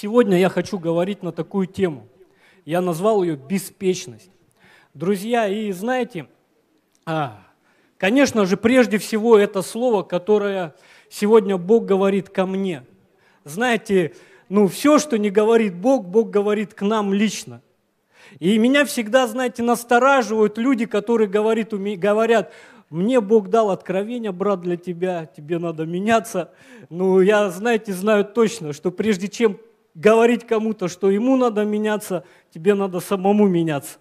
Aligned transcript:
сегодня 0.00 0.38
я 0.38 0.48
хочу 0.48 0.78
говорить 0.78 1.22
на 1.22 1.30
такую 1.30 1.66
тему. 1.66 2.08
Я 2.64 2.80
назвал 2.80 3.22
ее 3.22 3.36
«беспечность». 3.36 4.30
Друзья, 4.94 5.46
и 5.46 5.70
знаете, 5.72 6.26
а, 7.04 7.42
конечно 7.98 8.46
же, 8.46 8.56
прежде 8.56 8.96
всего 8.96 9.36
это 9.36 9.60
слово, 9.60 10.02
которое 10.02 10.74
сегодня 11.10 11.58
Бог 11.58 11.84
говорит 11.84 12.30
ко 12.30 12.46
мне. 12.46 12.84
Знаете, 13.44 14.14
ну 14.48 14.68
все, 14.68 14.98
что 14.98 15.18
не 15.18 15.28
говорит 15.28 15.74
Бог, 15.74 16.06
Бог 16.06 16.30
говорит 16.30 16.72
к 16.72 16.80
нам 16.80 17.12
лично. 17.12 17.60
И 18.38 18.56
меня 18.58 18.86
всегда, 18.86 19.26
знаете, 19.26 19.62
настораживают 19.62 20.56
люди, 20.56 20.86
которые 20.86 21.28
говорят, 21.28 21.74
говорят 21.74 22.52
мне 22.88 23.20
Бог 23.20 23.50
дал 23.50 23.70
откровение, 23.70 24.32
брат, 24.32 24.62
для 24.62 24.76
тебя, 24.76 25.26
тебе 25.26 25.58
надо 25.58 25.84
меняться. 25.84 26.52
Ну, 26.88 27.20
я, 27.20 27.50
знаете, 27.50 27.92
знаю 27.92 28.24
точно, 28.24 28.72
что 28.72 28.90
прежде 28.90 29.28
чем 29.28 29.58
говорить 29.94 30.46
кому-то, 30.46 30.88
что 30.88 31.10
ему 31.10 31.36
надо 31.36 31.64
меняться, 31.64 32.24
тебе 32.52 32.74
надо 32.74 33.00
самому 33.00 33.46
меняться. 33.46 33.98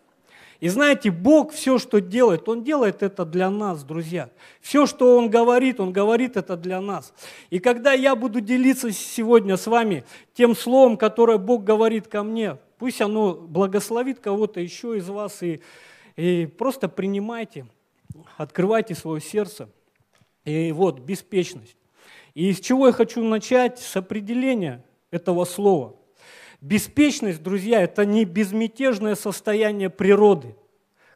И 0.60 0.68
знаете, 0.68 1.10
Бог 1.10 1.54
все, 1.54 1.78
что 1.78 2.02
делает, 2.02 2.50
Он 2.50 2.64
делает 2.64 3.02
это 3.02 3.24
для 3.24 3.50
нас, 3.50 3.84
друзья. 3.84 4.30
Все, 4.60 4.86
что 4.86 5.18
Он 5.18 5.30
говорит, 5.30 5.80
Он 5.80 5.94
говорит 5.94 6.36
это 6.36 6.58
для 6.58 6.82
нас. 6.82 7.14
И 7.50 7.60
когда 7.60 7.94
я 7.94 8.16
буду 8.16 8.42
делиться 8.42 8.92
сегодня 8.92 9.56
с 9.56 9.68
вами 9.68 10.04
тем 10.34 10.56
словом, 10.56 10.98
которое 10.98 11.38
Бог 11.38 11.64
говорит 11.64 12.08
ко 12.08 12.24
мне, 12.24 12.58
пусть 12.78 13.00
оно 13.00 13.34
благословит 13.34 14.20
кого-то 14.20 14.60
еще 14.60 14.98
из 14.98 15.08
вас, 15.08 15.42
и, 15.44 15.62
и 16.18 16.46
просто 16.46 16.90
принимайте– 16.90 17.66
открывайте 18.38 18.96
свое 18.96 19.22
сердце. 19.22 19.70
И 20.46 20.72
вот, 20.72 21.00
беспечность. 21.00 21.76
И 22.34 22.54
с 22.54 22.60
чего 22.60 22.88
я 22.88 22.94
хочу 22.94 23.24
начать? 23.24 23.80
С 23.80 23.96
определения 23.98 24.84
этого 25.12 25.46
слова. 25.46 25.96
Беспечность, 26.62 27.42
друзья, 27.42 27.82
это 27.82 28.06
не 28.06 28.26
безмятежное 28.26 29.16
состояние 29.16 29.90
природы, 29.90 30.56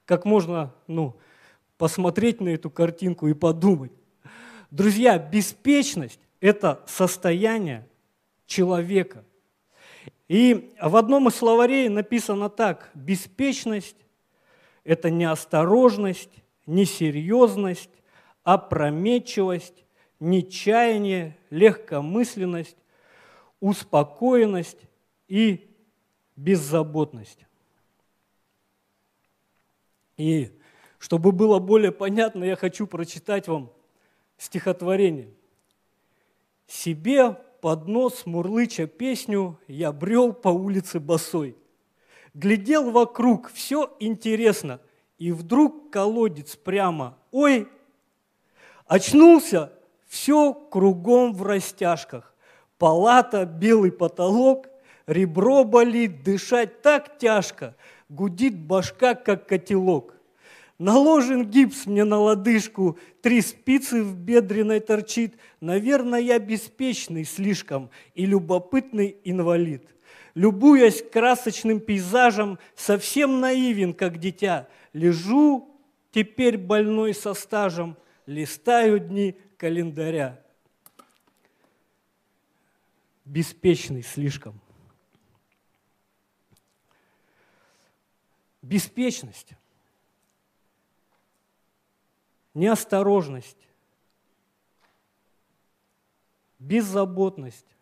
как 0.05 0.25
можно 0.25 0.73
ну, 0.88 1.17
посмотреть 1.77 2.39
на 2.39 2.50
эту 2.50 2.69
картинку 2.69 3.27
и 3.27 3.33
подумать. 3.33 3.91
Друзья, 4.72 5.19
беспечность– 5.19 6.19
это 6.39 6.81
состояние 6.88 7.88
человека. 8.45 9.23
И 10.30 10.73
в 10.81 10.95
одном 10.95 11.28
из 11.28 11.35
словарей 11.35 11.89
написано 11.89 12.50
так, 12.50 12.89
беспечность– 12.94 13.97
это 14.85 15.09
неосторожность, 15.09 16.31
несерьезность, 16.66 17.89
опрометчивость, 18.44 19.85
нечаяние, 20.19 21.38
легкомысленность, 21.50 22.78
успокоенность 23.64 24.80
и 25.28 25.69
беззаботность. 26.36 27.45
И 30.17 30.52
чтобы 31.00 31.31
было 31.31 31.59
более 31.59 31.91
понятно, 31.91 32.44
я 32.44 32.56
хочу 32.56 32.88
прочитать 32.88 33.47
вам 33.47 33.72
стихотворение. 34.38 35.34
«Себе 36.67 37.31
под 37.61 37.88
нос 37.88 38.25
мурлыча 38.25 38.88
песню 38.88 39.59
я 39.67 39.91
брел 39.91 40.34
по 40.34 40.50
улице 40.50 41.00
босой. 41.00 41.58
Глядел 42.34 42.91
вокруг, 42.91 43.50
все 43.52 43.95
интересно– 44.00 44.80
и 45.23 45.31
вдруг 45.31 45.89
колодец 45.89 46.58
прямо, 46.58 47.17
ой, 47.31 47.69
очнулся, 48.86 49.72
все 50.06 50.53
кругом 50.53 51.34
в 51.34 51.44
растяжках. 51.44 52.32
Палата, 52.83 53.45
белый 53.45 53.94
потолок, 53.94 54.67
ребро 55.07 55.63
болит, 55.63 56.21
дышать 56.21 56.81
так 56.81 57.17
тяжко, 57.17 57.77
гудит 58.09 58.59
башка, 58.59 59.16
как 59.16 59.47
котелок. 59.47 60.16
Наложен 60.77 61.45
гипс 61.45 61.85
мне 61.85 62.03
на 62.03 62.19
лодыжку, 62.19 62.99
три 63.22 63.39
спицы 63.39 64.03
в 64.03 64.17
бедреной 64.17 64.81
торчит. 64.81 65.35
Наверное, 65.61 66.19
я 66.19 66.39
беспечный 66.39 67.23
слишком 67.23 67.89
и 68.16 68.25
любопытный 68.25 69.16
инвалид. 69.23 69.88
Любуясь 70.35 71.01
красочным 71.01 71.79
пейзажем, 71.79 72.59
совсем 72.75 73.39
наивен, 73.39 73.93
как 73.93 74.17
дитя– 74.17 74.67
Лежу 74.91 75.69
теперь 76.11 76.57
больной 76.57 77.13
со 77.13 77.33
стажем, 77.33 77.95
листаю 78.25 78.99
дни 78.99 79.38
календаря. 79.55 80.42
Беспечный 83.25 84.03
слишком. 84.03 84.59
Беспечность, 88.61 89.53
неосторожность, 92.53 93.67
беззаботность, 96.59 97.73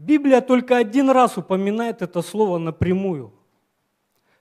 Библия 0.00 0.40
только 0.40 0.78
один 0.78 1.10
раз 1.10 1.36
упоминает 1.36 2.00
это 2.00 2.22
слово 2.22 2.56
напрямую. 2.56 3.34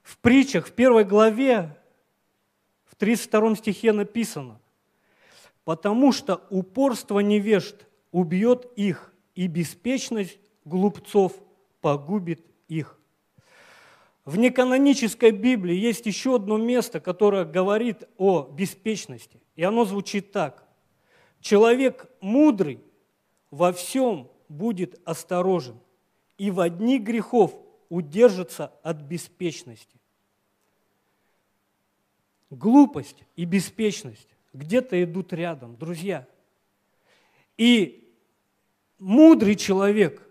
В 0.02 0.18
притчах, 0.18 0.68
в 0.68 0.72
первой 0.72 1.04
главе, 1.04 1.78
в 2.86 2.96
32 2.96 3.58
стихе 3.58 3.92
написано, 3.92 4.62
«Потому 5.64 6.12
что 6.12 6.42
упорство 6.50 7.20
невежд 7.20 7.88
убьет 8.12 8.72
их, 8.76 9.14
и 9.36 9.48
беспечность 9.48 10.40
глупцов 10.66 11.34
погубит 11.82 12.46
их». 12.68 13.00
В 14.26 14.38
неканонической 14.38 15.32
Библии 15.32 15.76
есть 15.76 16.06
еще 16.06 16.36
одно 16.36 16.58
место, 16.58 17.00
которое 17.00 17.46
говорит 17.46 18.04
о 18.18 18.44
беспечности. 18.44 19.42
И 19.56 19.64
оно 19.64 19.86
звучит 19.86 20.32
так. 20.32 20.68
Человек 21.42 22.08
мудрый 22.22 22.80
во 23.50 23.74
всем 23.74 24.30
будет 24.48 25.00
осторожен 25.04 25.80
и 26.38 26.52
в 26.52 26.60
одни 26.60 27.00
грехов 27.00 27.54
удержится 27.90 28.72
от 28.84 28.98
беспечности. 29.02 30.00
Глупость 32.50 33.24
и 33.36 33.46
беспечность 33.46 34.30
где-то 34.54 35.02
идут 35.04 35.34
рядом, 35.34 35.76
друзья. 35.78 36.28
И 37.58 38.14
мудрый 38.98 39.56
человек, 39.56 40.22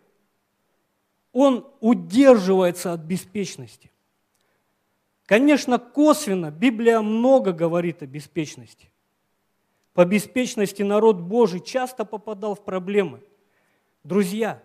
он 1.32 1.66
удерживается 1.80 2.92
от 2.92 3.00
беспечности. 3.00 3.90
Конечно, 5.26 5.78
косвенно 5.78 6.50
Библия 6.50 7.00
много 7.00 7.52
говорит 7.52 8.02
о 8.02 8.06
беспечности. 8.06 8.90
По 9.92 10.04
беспечности 10.04 10.82
народ 10.82 11.20
Божий 11.20 11.60
часто 11.60 12.04
попадал 12.04 12.54
в 12.54 12.64
проблемы– 12.64 13.22
Друзья, 14.08 14.62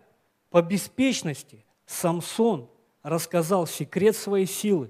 по 0.51 0.61
беспечности 0.61 1.65
Самсон 1.85 2.69
рассказал 3.01 3.67
секрет 3.67 4.15
своей 4.15 4.45
силы 4.45 4.89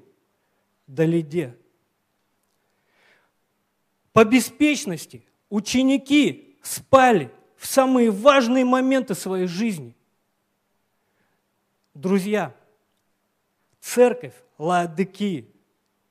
Далиде. 0.86 1.58
По 4.14 4.24
беспечности 4.24 5.26
ученики 5.50 6.58
спали 6.62 7.32
в 7.58 7.68
самые 7.68 8.12
важные 8.12 8.64
моменты 8.64 9.16
своей 9.16 9.48
жизни. 9.48 9.96
Друзья, 11.94 12.56
церковь 13.82 14.34
Лаодикии 14.58 15.50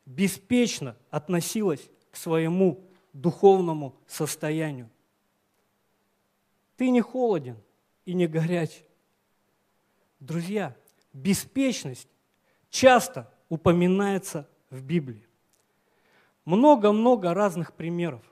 беспечно 0.04 0.96
относилась 1.10 1.88
к 2.10 2.16
своему 2.16 2.84
духовному 3.14 3.96
состоянию. 4.06 4.90
Ты 6.76 6.90
не 6.90 7.00
холоден– 7.00 7.56
и 8.04 8.14
не 8.14 8.26
горяч. 8.26 8.84
Друзья, 10.20 10.76
беспечность 11.12 12.08
часто 12.70 13.32
упоминается 13.48 14.48
в 14.70 14.82
Библии. 14.82 15.26
Много-много 16.44 17.34
разных 17.34 17.72
примеров. 17.72 18.22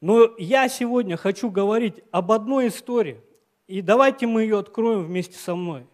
Но 0.00 0.34
я 0.38 0.68
сегодня 0.68 1.16
хочу 1.16 1.50
говорить 1.50 2.02
об 2.10 2.32
одной 2.32 2.68
истории. 2.68 3.20
И 3.66 3.80
давайте 3.80 4.26
мы 4.26 4.42
ее 4.42 4.58
откроем 4.58 5.04
вместе 5.04 5.38
со 5.38 5.54
мной. 5.54 5.86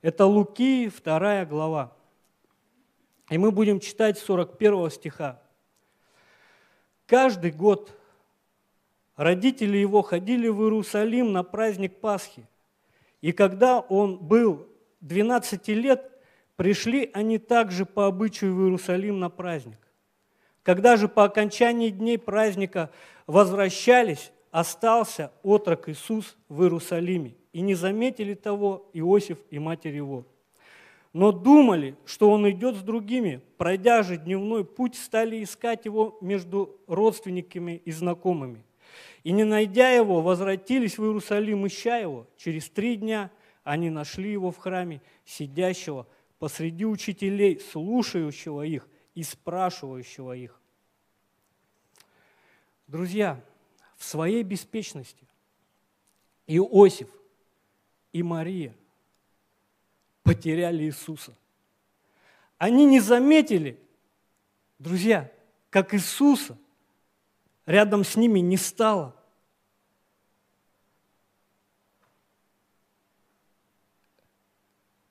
Это 0.00 0.26
Луки, 0.26 0.88
вторая 0.88 1.46
глава. 1.46 1.92
И 3.30 3.38
мы 3.38 3.50
будем 3.50 3.78
читать 3.80 4.18
41 4.18 4.90
стиха. 4.90 5.40
Каждый 7.06 7.50
год 7.52 7.92
Родители 9.16 9.76
его 9.76 10.02
ходили 10.02 10.48
в 10.48 10.62
Иерусалим 10.62 11.32
на 11.32 11.42
праздник 11.42 12.00
Пасхи. 12.00 12.46
И 13.20 13.32
когда 13.32 13.78
он 13.78 14.18
был 14.18 14.66
12 15.00 15.68
лет, 15.68 16.10
пришли 16.56 17.10
они 17.12 17.38
также 17.38 17.84
по 17.84 18.06
обычаю 18.06 18.54
в 18.54 18.62
Иерусалим 18.62 19.20
на 19.20 19.28
праздник. 19.28 19.78
Когда 20.62 20.96
же 20.96 21.08
по 21.08 21.24
окончании 21.24 21.90
дней 21.90 22.18
праздника 22.18 22.90
возвращались, 23.26 24.30
остался 24.50 25.32
отрок 25.42 25.88
Иисус 25.88 26.36
в 26.48 26.62
Иерусалиме, 26.62 27.34
и 27.52 27.60
не 27.60 27.74
заметили 27.74 28.34
того 28.34 28.88
Иосиф 28.92 29.38
и 29.50 29.58
матерь 29.58 29.96
его. 29.96 30.24
Но 31.12 31.30
думали, 31.32 31.96
что 32.06 32.30
он 32.30 32.48
идет 32.48 32.76
с 32.76 32.80
другими. 32.80 33.42
Пройдя 33.58 34.02
же 34.02 34.16
дневной 34.16 34.64
путь, 34.64 34.94
стали 34.94 35.42
искать 35.42 35.84
его 35.84 36.16
между 36.22 36.80
родственниками 36.86 37.82
и 37.84 37.92
знакомыми. 37.92 38.64
И 39.22 39.32
не 39.32 39.44
найдя 39.44 39.90
его, 39.90 40.22
возвратились 40.22 40.96
в 40.96 41.04
Иерусалим, 41.04 41.66
ища 41.66 41.98
его. 41.98 42.26
Через 42.38 42.70
три 42.70 42.96
дня 42.96 43.30
они 43.62 43.90
нашли 43.90 44.32
его 44.32 44.50
в 44.50 44.56
храме, 44.56 45.02
сидящего 45.24 46.06
посреди 46.38 46.86
учителей, 46.86 47.60
слушающего 47.60 48.62
их 48.62 48.88
и 49.14 49.22
спрашивающего 49.22 50.32
их. 50.32 50.58
Друзья, 52.86 53.42
в 53.96 54.04
своей 54.04 54.42
беспечности 54.42 55.26
Иосиф 56.46 57.08
и 58.12 58.22
Мария 58.22 58.74
потеряли 60.22 60.84
Иисуса. 60.84 61.34
Они 62.58 62.84
не 62.84 63.00
заметили, 63.00 63.78
друзья, 64.78 65.32
как 65.70 65.94
Иисуса 65.94 66.58
рядом 67.66 68.04
с 68.04 68.16
ними 68.16 68.40
не 68.40 68.56
стало. 68.56 69.16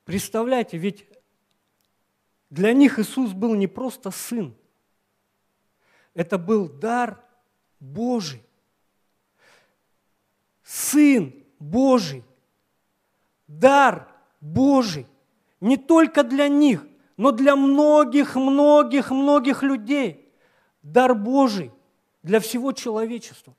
Представляете, 0.06 0.78
ведь 0.78 1.06
для 2.52 2.74
них 2.74 3.00
Иисус 3.00 3.32
был 3.32 3.56
не 3.56 3.66
просто 3.66 4.12
сын, 4.12 4.54
это 6.14 6.38
был 6.38 6.68
дар 6.68 7.24
Божий. 7.80 8.44
Сын 10.62 11.34
Божий, 11.60 12.24
дар 13.48 14.10
Божий, 14.42 15.08
не 15.62 15.78
только 15.78 16.24
для 16.24 16.50
них, 16.50 16.86
но 17.16 17.32
для 17.32 17.56
многих, 17.56 18.36
многих, 18.36 19.12
многих 19.12 19.64
людей. 19.64 20.30
Дар 20.82 21.16
Божий 21.16 21.72
для 22.22 22.40
всего 22.40 22.74
человечества. 22.74 23.56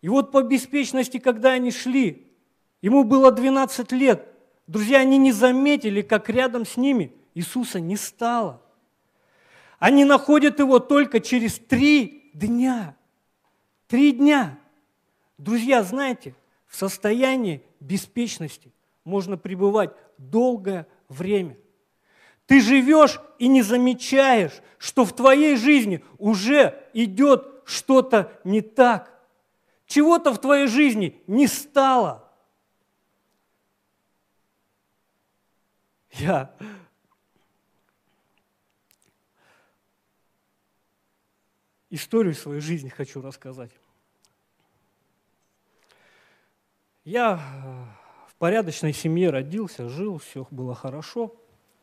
И 0.00 0.08
вот 0.08 0.32
по 0.32 0.42
беспечности, 0.42 1.18
когда 1.18 1.52
они 1.52 1.70
шли, 1.70 2.26
ему 2.80 3.04
было 3.04 3.32
12 3.32 3.92
лет, 3.92 4.26
друзья, 4.66 5.00
они 5.00 5.18
не 5.18 5.32
заметили, 5.32 6.00
как 6.00 6.30
рядом 6.30 6.64
с 6.64 6.76
ними 6.76 7.12
Иисуса 7.34 7.80
не 7.80 7.96
стало. 7.96 8.62
Они 9.78 10.04
находят 10.04 10.60
его 10.60 10.78
только 10.78 11.20
через 11.20 11.58
три 11.58 12.30
дня. 12.32 12.96
Три 13.88 14.12
дня. 14.12 14.58
Друзья, 15.36 15.82
знаете, 15.82 16.34
в 16.66 16.76
состоянии 16.76 17.62
беспечности 17.80 18.72
можно 19.04 19.36
пребывать 19.36 19.90
долгое 20.16 20.86
время. 21.08 21.58
Ты 22.46 22.60
живешь 22.60 23.20
и 23.38 23.48
не 23.48 23.62
замечаешь, 23.62 24.62
что 24.78 25.04
в 25.04 25.14
твоей 25.14 25.56
жизни 25.56 26.04
уже 26.18 26.88
идет 26.92 27.62
что-то 27.64 28.38
не 28.44 28.60
так. 28.60 29.10
Чего-то 29.86 30.32
в 30.32 30.40
твоей 30.40 30.66
жизни 30.66 31.20
не 31.26 31.46
стало. 31.46 32.30
Я 36.12 36.54
историю 41.94 42.34
своей 42.34 42.60
жизни 42.60 42.88
хочу 42.88 43.22
рассказать. 43.22 43.70
Я 47.04 47.34
э, 47.34 48.28
в 48.28 48.34
порядочной 48.36 48.92
семье 48.92 49.30
родился, 49.30 49.88
жил, 49.88 50.18
все 50.18 50.46
было 50.50 50.74
хорошо. 50.74 51.34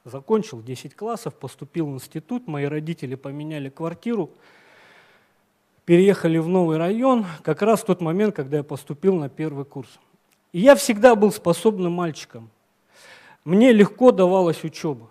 Закончил 0.03 0.61
10 0.61 0.95
классов, 0.95 1.35
поступил 1.35 1.87
в 1.87 1.93
институт, 1.93 2.47
мои 2.47 2.65
родители 2.65 3.13
поменяли 3.13 3.69
квартиру, 3.69 4.31
переехали 5.85 6.39
в 6.39 6.47
новый 6.47 6.77
район, 6.77 7.25
как 7.43 7.61
раз 7.61 7.81
в 7.81 7.85
тот 7.85 8.01
момент, 8.01 8.35
когда 8.35 8.57
я 8.57 8.63
поступил 8.63 9.15
на 9.15 9.29
первый 9.29 9.63
курс. 9.63 9.99
И 10.53 10.59
я 10.59 10.75
всегда 10.75 11.15
был 11.15 11.31
способным 11.31 11.93
мальчиком. 11.93 12.49
Мне 13.45 13.71
легко 13.71 14.11
давалась 14.11 14.63
учеба. 14.63 15.09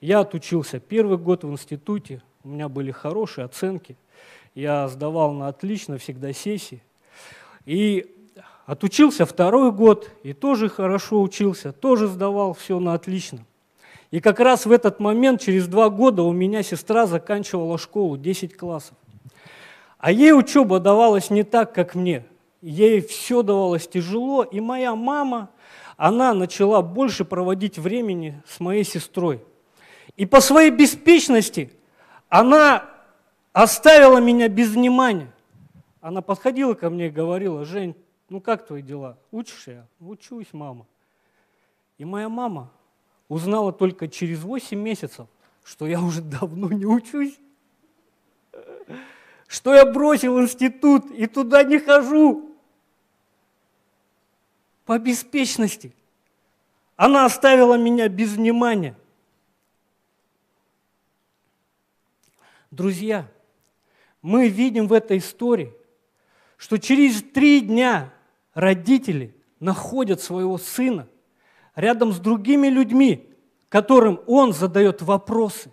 Я 0.00 0.20
отучился 0.20 0.80
первый 0.80 1.16
год 1.16 1.44
в 1.44 1.50
институте, 1.50 2.22
у 2.42 2.48
меня 2.48 2.68
были 2.68 2.90
хорошие 2.90 3.44
оценки, 3.44 3.96
я 4.60 4.88
сдавал 4.88 5.32
на 5.32 5.48
отлично 5.48 5.98
всегда 5.98 6.32
сессии. 6.32 6.82
И 7.64 8.14
Отучился 8.68 9.24
второй 9.24 9.72
год 9.72 10.10
и 10.22 10.34
тоже 10.34 10.68
хорошо 10.68 11.22
учился, 11.22 11.72
тоже 11.72 12.06
сдавал 12.06 12.52
все 12.52 12.78
на 12.78 12.92
отлично. 12.92 13.46
И 14.10 14.20
как 14.20 14.40
раз 14.40 14.66
в 14.66 14.72
этот 14.72 15.00
момент, 15.00 15.40
через 15.40 15.66
два 15.66 15.88
года, 15.88 16.22
у 16.22 16.32
меня 16.32 16.62
сестра 16.62 17.06
заканчивала 17.06 17.78
школу, 17.78 18.18
10 18.18 18.58
классов. 18.58 18.94
А 19.96 20.12
ей 20.12 20.34
учеба 20.34 20.80
давалась 20.80 21.30
не 21.30 21.44
так, 21.44 21.74
как 21.74 21.94
мне. 21.94 22.26
Ей 22.60 23.00
все 23.00 23.42
давалось 23.42 23.88
тяжело, 23.88 24.42
и 24.42 24.60
моя 24.60 24.94
мама, 24.94 25.48
она 25.96 26.34
начала 26.34 26.82
больше 26.82 27.24
проводить 27.24 27.78
времени 27.78 28.42
с 28.46 28.60
моей 28.60 28.84
сестрой. 28.84 29.42
И 30.18 30.26
по 30.26 30.42
своей 30.42 30.70
беспечности 30.70 31.72
она 32.28 32.87
оставила 33.62 34.18
меня 34.18 34.48
без 34.48 34.70
внимания. 34.70 35.32
Она 36.00 36.22
подходила 36.22 36.74
ко 36.74 36.90
мне 36.90 37.08
и 37.08 37.10
говорила, 37.10 37.64
Жень, 37.64 37.96
ну 38.28 38.40
как 38.40 38.64
твои 38.64 38.82
дела? 38.82 39.18
Учишься? 39.32 39.70
я? 39.72 39.86
Учусь, 39.98 40.52
мама. 40.52 40.86
И 41.98 42.04
моя 42.04 42.28
мама 42.28 42.70
узнала 43.28 43.72
только 43.72 44.06
через 44.06 44.44
8 44.44 44.78
месяцев, 44.78 45.26
что 45.64 45.88
я 45.88 46.00
уже 46.00 46.22
давно 46.22 46.68
не 46.68 46.86
учусь, 46.86 47.36
что 49.48 49.74
я 49.74 49.84
бросил 49.84 50.40
институт 50.40 51.10
и 51.10 51.26
туда 51.26 51.64
не 51.64 51.80
хожу. 51.80 52.54
По 54.84 55.00
беспечности. 55.00 55.92
Она 56.94 57.24
оставила 57.24 57.76
меня 57.76 58.08
без 58.08 58.34
внимания. 58.34 58.94
Друзья, 62.70 63.28
мы 64.22 64.48
видим 64.48 64.88
в 64.88 64.92
этой 64.92 65.18
истории, 65.18 65.72
что 66.56 66.78
через 66.78 67.22
три 67.22 67.60
дня 67.60 68.12
родители 68.54 69.36
находят 69.60 70.20
своего 70.20 70.58
сына 70.58 71.08
рядом 71.74 72.12
с 72.12 72.18
другими 72.18 72.68
людьми, 72.68 73.32
которым 73.68 74.20
он 74.26 74.52
задает 74.52 75.02
вопросы. 75.02 75.72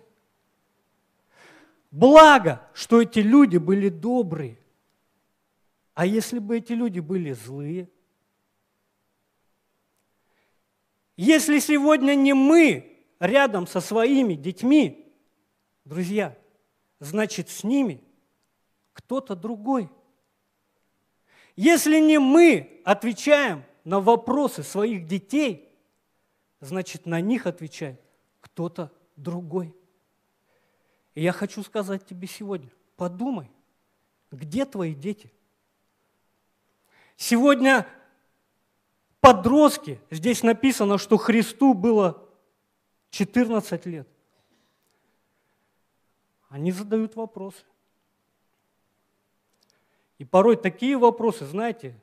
Благо, 1.90 2.68
что 2.74 3.00
эти 3.00 3.20
люди 3.20 3.56
были 3.56 3.88
добрые. 3.88 4.58
А 5.94 6.04
если 6.04 6.38
бы 6.38 6.58
эти 6.58 6.72
люди 6.72 7.00
были 7.00 7.32
злые? 7.32 7.88
Если 11.16 11.58
сегодня 11.58 12.14
не 12.14 12.34
мы 12.34 13.02
рядом 13.18 13.66
со 13.66 13.80
своими 13.80 14.34
детьми, 14.34 15.10
друзья, 15.86 16.36
значит 17.00 17.48
с 17.48 17.64
ними 17.64 18.05
кто-то 18.96 19.36
другой– 19.36 19.90
если 21.56 21.98
не 21.98 22.18
мы 22.18 22.82
отвечаем 22.84 23.64
на 23.82 24.00
вопросы 24.00 24.62
своих 24.62 25.06
детей, 25.06 25.66
значит, 26.60 27.06
на 27.06 27.20
них 27.22 27.46
отвечает 27.46 28.00
кто-то 28.42 28.92
другой. 29.16 29.74
И 31.14 31.22
я 31.22 31.32
хочу 31.32 31.62
сказать 31.62 32.04
тебе 32.04 32.28
сегодня, 32.28 32.70
подумай, 32.96 33.50
где 34.30 34.66
твои 34.66 34.94
дети? 34.94 35.32
Сегодня 37.16 37.86
подростки, 39.20 39.98
здесь 40.10 40.42
написано, 40.42 40.98
что 40.98 41.16
Христу 41.16 41.72
было 41.72 42.28
14 43.08 43.86
лет. 43.86 44.06
Они 46.50 46.70
задают 46.70 47.16
вопросы. 47.16 47.64
И 50.18 50.24
порой 50.24 50.56
такие 50.56 50.96
вопросы, 50.96 51.44
знаете, 51.44 52.00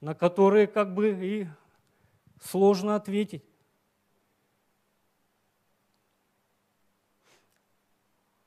на 0.00 0.14
которые 0.14 0.66
как 0.66 0.94
бы 0.94 1.10
и 1.10 1.46
сложно 2.42 2.96
ответить. 2.96 3.44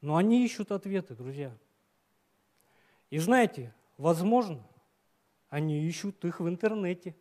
Но 0.02 0.16
они 0.16 0.46
ищут 0.46 0.72
ответы, 0.72 1.16
друзья. 1.16 1.56
И 3.10 3.20
знаете, 3.20 3.74
возможно, 3.98 4.64
они 5.50 5.88
ищут 5.88 6.24
их 6.26 6.40
в 6.40 6.48
интернете. 6.48 7.16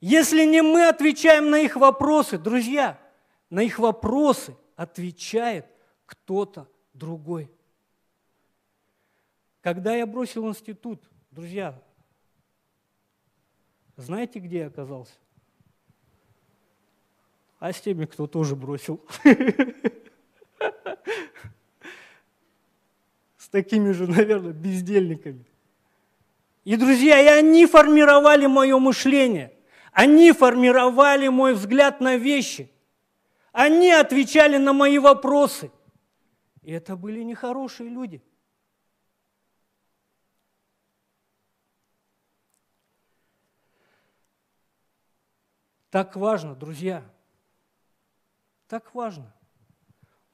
Если 0.00 0.44
не 0.44 0.62
мы 0.62 0.88
отвечаем 0.88 1.50
на 1.50 1.58
их 1.58 1.76
вопросы, 1.76 2.38
друзья, 2.38 3.00
на 3.48 3.60
их 3.60 3.78
вопросы 3.78 4.56
отвечает 4.76 5.66
кто-то 6.04 6.68
другой. 6.92 7.50
Когда 9.66 9.96
я 9.96 10.06
бросил 10.06 10.48
институт, 10.48 11.02
друзья, 11.32 11.76
знаете, 13.96 14.38
где 14.38 14.58
я 14.58 14.68
оказался? 14.68 15.14
А 17.58 17.72
с 17.72 17.80
теми, 17.80 18.04
кто 18.04 18.28
тоже 18.28 18.54
бросил. 18.54 19.04
С 23.36 23.48
такими 23.48 23.90
же, 23.90 24.06
наверное, 24.06 24.52
бездельниками. 24.52 25.44
И, 26.62 26.76
друзья, 26.76 27.20
и 27.20 27.26
они 27.26 27.66
формировали 27.66 28.46
мое 28.46 28.78
мышление. 28.78 29.52
Они 29.90 30.30
формировали 30.30 31.26
мой 31.26 31.54
взгляд 31.54 32.00
на 32.00 32.16
вещи. 32.16 32.70
Они 33.50 33.90
отвечали 33.90 34.58
на 34.58 34.72
мои 34.72 35.00
вопросы. 35.00 35.72
И 36.62 36.70
это 36.70 36.94
были 36.94 37.24
нехорошие 37.24 37.88
люди. 37.88 38.22
Так 45.90 46.16
важно, 46.16 46.54
друзья, 46.54 47.04
так 48.66 48.94
важно 48.94 49.32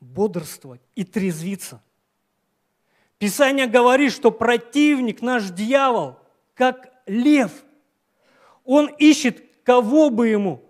бодрствовать 0.01 0.81
и 0.95 1.05
трезвиться. 1.05 1.83
Писание 3.19 3.67
говорит, 3.67 4.13
что 4.13 4.31
противник, 4.31 5.23
наш 5.23 5.51
дьявол, 5.51 6.19
как 6.55 6.93
лев, 7.07 7.53
он 8.65 8.89
ищет, 8.89 9.63
кого 9.63 10.11
бы 10.11 10.29
ему 10.29 10.65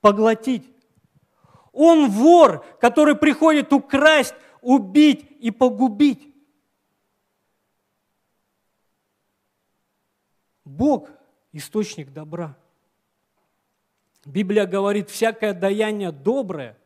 поглотить. 0.00 0.64
Он 1.72 2.08
вор, 2.08 2.64
который 2.80 3.14
приходит 3.14 3.72
украсть, 3.72 4.34
убить 4.62 5.26
и 5.40 5.50
погубить. 5.50 6.34
Бог– 10.64 11.10
источник 11.52 12.12
добра– 12.12 12.56
Библия 14.26 14.66
говорит, 14.66 15.08
всякое 15.08 15.54
даяние 15.54 16.10
доброе, 16.10 16.76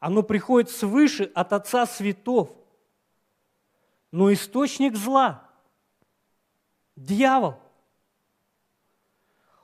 оно 0.00 0.24
приходит 0.24 0.70
свыше 0.70 1.30
от 1.34 1.52
Отца 1.52 1.86
Святов. 1.86 2.50
Но 4.10 4.32
источник 4.32 4.96
зла– 4.96 5.48
дьявол. 6.96 7.56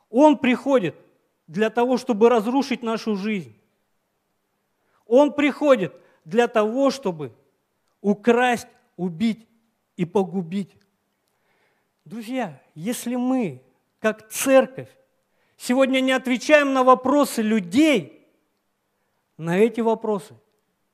Он 0.08 0.38
приходит 0.38 0.94
для 1.46 1.68
того, 1.68 1.96
чтобы 1.96 2.28
разрушить 2.28 2.82
нашу 2.82 3.16
жизнь. 3.16 3.56
Он 5.06 5.32
приходит 5.32 5.94
для 6.24 6.46
того, 6.46 6.90
чтобы 6.90 7.32
украсть, 8.00 8.68
убить 8.96 9.48
и 9.96 10.04
погубить. 10.04 10.76
Друзья, 12.04 12.60
если 12.74 13.16
мы, 13.16 13.62
как 13.98 14.28
церковь, 14.30 14.90
сегодня 15.60 16.00
не 16.00 16.12
отвечаем 16.12 16.72
на 16.72 16.82
вопросы 16.82 17.42
людей, 17.42 18.26
на 19.36 19.58
эти 19.58 19.82
вопросы 19.82 20.34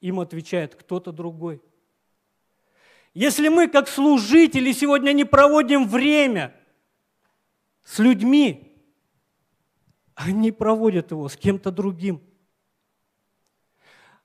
им 0.00 0.18
отвечает 0.18 0.74
кто-то 0.74 1.12
другой. 1.12 1.62
Если 3.14 3.48
мы, 3.48 3.68
как 3.68 3.88
служители, 3.88 4.72
сегодня 4.72 5.12
не 5.12 5.24
проводим 5.24 5.88
время 5.88 6.54
с 7.84 8.00
людьми, 8.00 8.76
они 10.14 10.50
проводят 10.50 11.12
его 11.12 11.28
с 11.28 11.36
кем-то 11.36 11.70
другим. 11.70 12.20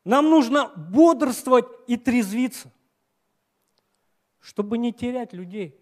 Нам 0.04 0.30
нужно 0.30 0.70
бодрствовать 0.76 1.68
и 1.86 1.98
трезвиться, 1.98 2.72
чтобы 4.40 4.80
не 4.80 4.92
терять 4.92 5.34
людей, 5.34 5.80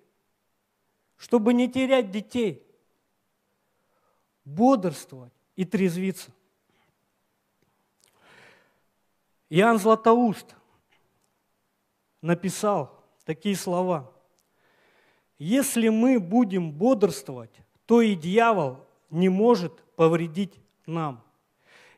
чтобы 1.16 1.54
не 1.54 1.72
терять 1.72 2.12
детей– 2.12 2.66
бодрствовать 4.50 5.34
и 5.56 5.64
трезвиться. 5.66 6.32
Иоанн 9.50 9.80
Златоуст 9.80 10.56
написал 12.22 13.04
такие 13.26 13.56
слова. 13.56 14.12
Если 15.38 15.90
мы 15.90 16.20
будем 16.20 16.72
бодрствовать, 16.72 17.56
то 17.86 18.02
и 18.02 18.16
дьявол 18.16 18.86
не 19.10 19.30
может 19.30 19.74
повредить 19.96 20.54
нам. 20.86 21.24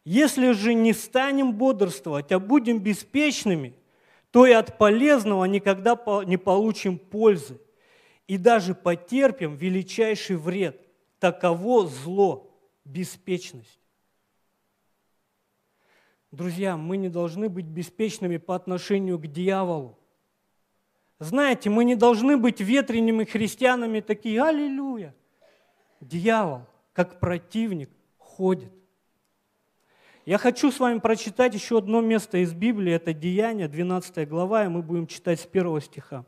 Если 0.04 0.52
же 0.52 0.74
не 0.74 0.94
станем 0.94 1.54
бодрствовать, 1.54 2.32
а 2.32 2.40
будем 2.40 2.80
беспечными, 2.80 3.76
то 4.32 4.46
и 4.46 4.52
от 4.52 4.78
полезного 4.78 5.46
никогда 5.46 6.00
не 6.26 6.38
получим 6.38 6.98
пользы 6.98 7.60
и 8.28 8.38
даже 8.38 8.76
потерпим 8.76 9.56
величайший 9.56 10.36
вред– 10.36 10.86
Таково 11.22 11.86
зло, 11.86 12.52
беспечность. 12.84 13.80
Друзья, 16.32 16.78
мы 16.78 16.98
не 16.98 17.10
должны 17.10 17.48
быть 17.48 17.68
беспечными 17.68 18.38
по 18.38 18.56
отношению 18.56 19.20
к 19.20 19.28
дьяволу. 19.28 20.00
Знаете, 21.20 21.70
мы 21.70 21.84
не 21.84 21.96
должны 21.96 22.38
быть 22.38 22.60
ветреными 22.60 23.26
христианами, 23.26 24.00
такие 24.00 24.42
«Аллилуйя!» 24.42 25.14
Дьявол, 26.00 26.66
как 26.92 27.20
противник, 27.20 27.92
ходит. 28.18 28.74
Я 30.26 30.40
хочу 30.40 30.72
с 30.72 30.80
вами 30.80 30.98
прочитать 30.98 31.54
еще 31.54 31.78
одно 31.78 32.02
место 32.02 32.40
из 32.40 32.52
Библии, 32.56 32.94
это 32.94 33.14
Деяние, 33.14 33.68
12 33.68 34.28
глава, 34.28 34.66
и 34.66 34.70
мы 34.70 34.82
будем 34.82 35.06
читать 35.06 35.40
с 35.40 35.46
первого 35.46 35.82
стиха. 35.82 36.26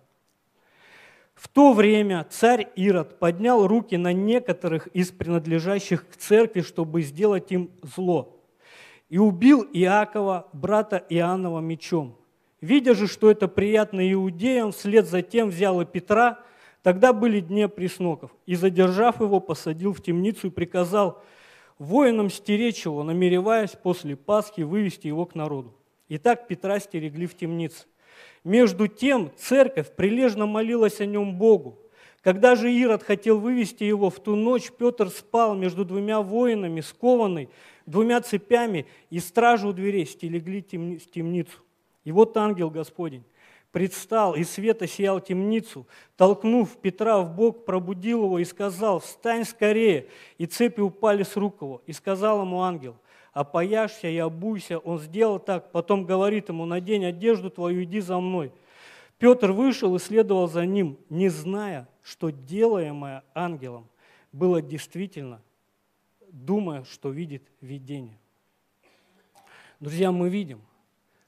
В 1.36 1.48
то 1.48 1.74
время 1.74 2.26
царь 2.30 2.70
Ирод 2.76 3.20
поднял 3.20 3.68
руки 3.68 3.98
на 3.98 4.14
некоторых 4.14 4.88
из 4.88 5.12
принадлежащих 5.12 6.08
к 6.08 6.16
церкви, 6.16 6.62
чтобы 6.62 7.02
сделать 7.02 7.52
им 7.52 7.72
зло, 7.82 8.40
и 9.10 9.18
убил 9.18 9.68
Иакова, 9.74 10.48
брата 10.54 11.04
Иоаннова, 11.10 11.60
мечом. 11.60 12.18
Видя 12.62 12.94
же, 12.94 13.08
что 13.08 13.30
это 13.30 13.48
приятно 13.48 14.10
иудеям, 14.12 14.72
вслед 14.72 15.08
за 15.08 15.22
тем 15.22 15.50
взял 15.50 15.82
и 15.82 15.86
Петра, 15.86 16.40
тогда 16.82 17.12
были 17.12 17.40
дни 17.40 17.68
пресноков, 17.68 18.32
и, 18.46 18.56
задержав 18.56 19.20
его, 19.20 19.40
посадил 19.40 19.94
в 19.94 20.02
темницу 20.02 20.48
и 20.48 20.52
приказал 20.52 21.22
воинам 21.78 22.30
стеречь 22.30 22.86
его, 22.86 23.04
намереваясь 23.04 23.72
после 23.72 24.16
Пасхи 24.16 24.62
вывести 24.62 25.08
его 25.08 25.26
к 25.26 25.36
народу. 25.36 25.76
Итак, 26.10 26.48
Петра 26.48 26.80
стерегли 26.80 27.26
в 27.26 27.36
темнице. 27.36 27.86
Между 28.44 28.88
тем 28.88 29.32
церковь 29.38 29.96
прилежно 29.96 30.46
молилась 30.46 31.00
о 31.00 31.06
нем 31.06 31.36
Богу. 31.38 31.80
Когда 32.22 32.56
же 32.56 32.72
Ирод 32.72 33.04
хотел 33.04 33.40
вывести 33.40 33.84
его 33.84 34.10
в 34.10 34.20
ту 34.20 34.36
ночь, 34.36 34.72
Петр 34.72 35.10
спал 35.10 35.56
между 35.56 35.84
двумя 35.84 36.22
воинами, 36.22 36.82
скованный 36.82 37.50
двумя 37.86 38.22
цепями, 38.22 38.86
и 39.10 39.20
стражу 39.20 39.70
у 39.70 39.74
дверей 39.74 40.06
стелегли 40.06 40.62
в 40.62 41.12
темницу. 41.12 41.60
И 42.06 42.12
вот 42.12 42.36
ангел 42.38 42.70
Господень 42.70 43.24
предстал, 43.72 44.36
и 44.36 44.44
света 44.44 44.88
сиял 44.88 45.20
темницу, 45.20 45.88
толкнув 46.16 46.78
Петра 46.78 47.20
в 47.22 47.36
бок, 47.36 47.66
пробудил 47.66 48.26
его 48.26 48.40
и 48.40 48.46
сказал, 48.46 49.00
«Встань 49.00 49.46
скорее!» 49.46 50.08
И 50.38 50.46
цепи 50.46 50.80
упали 50.80 51.24
с 51.24 51.36
рук 51.36 51.62
его. 51.62 51.82
И 51.88 51.92
сказал 51.92 52.42
ему 52.42 52.62
ангел, 52.62 52.96
опояшься 53.34 54.08
и 54.08 54.18
обуйся. 54.18 54.78
Он 54.80 55.00
сделал 55.00 55.40
так, 55.40 55.72
потом 55.72 56.06
говорит 56.06 56.50
ему, 56.50 56.66
надень 56.66 57.06
одежду 57.06 57.50
твою, 57.50 57.84
иди 57.84 58.00
за 58.00 58.20
мной. 58.20 58.52
Петр 59.18 59.52
вышел 59.52 59.96
и 59.96 60.00
следовал 60.00 60.48
за 60.48 60.66
ним, 60.66 60.98
не 61.10 61.30
зная, 61.30 61.88
что 62.02 62.30
делаемое 62.30 63.24
ангелом 63.34 63.88
было 64.32 64.62
действительно, 64.62 65.42
думая, 66.30 66.84
что 66.84 67.10
видит 67.10 67.44
видение. 67.62 68.20
Друзья, 69.80 70.12
мы 70.12 70.30
видим, 70.30 70.62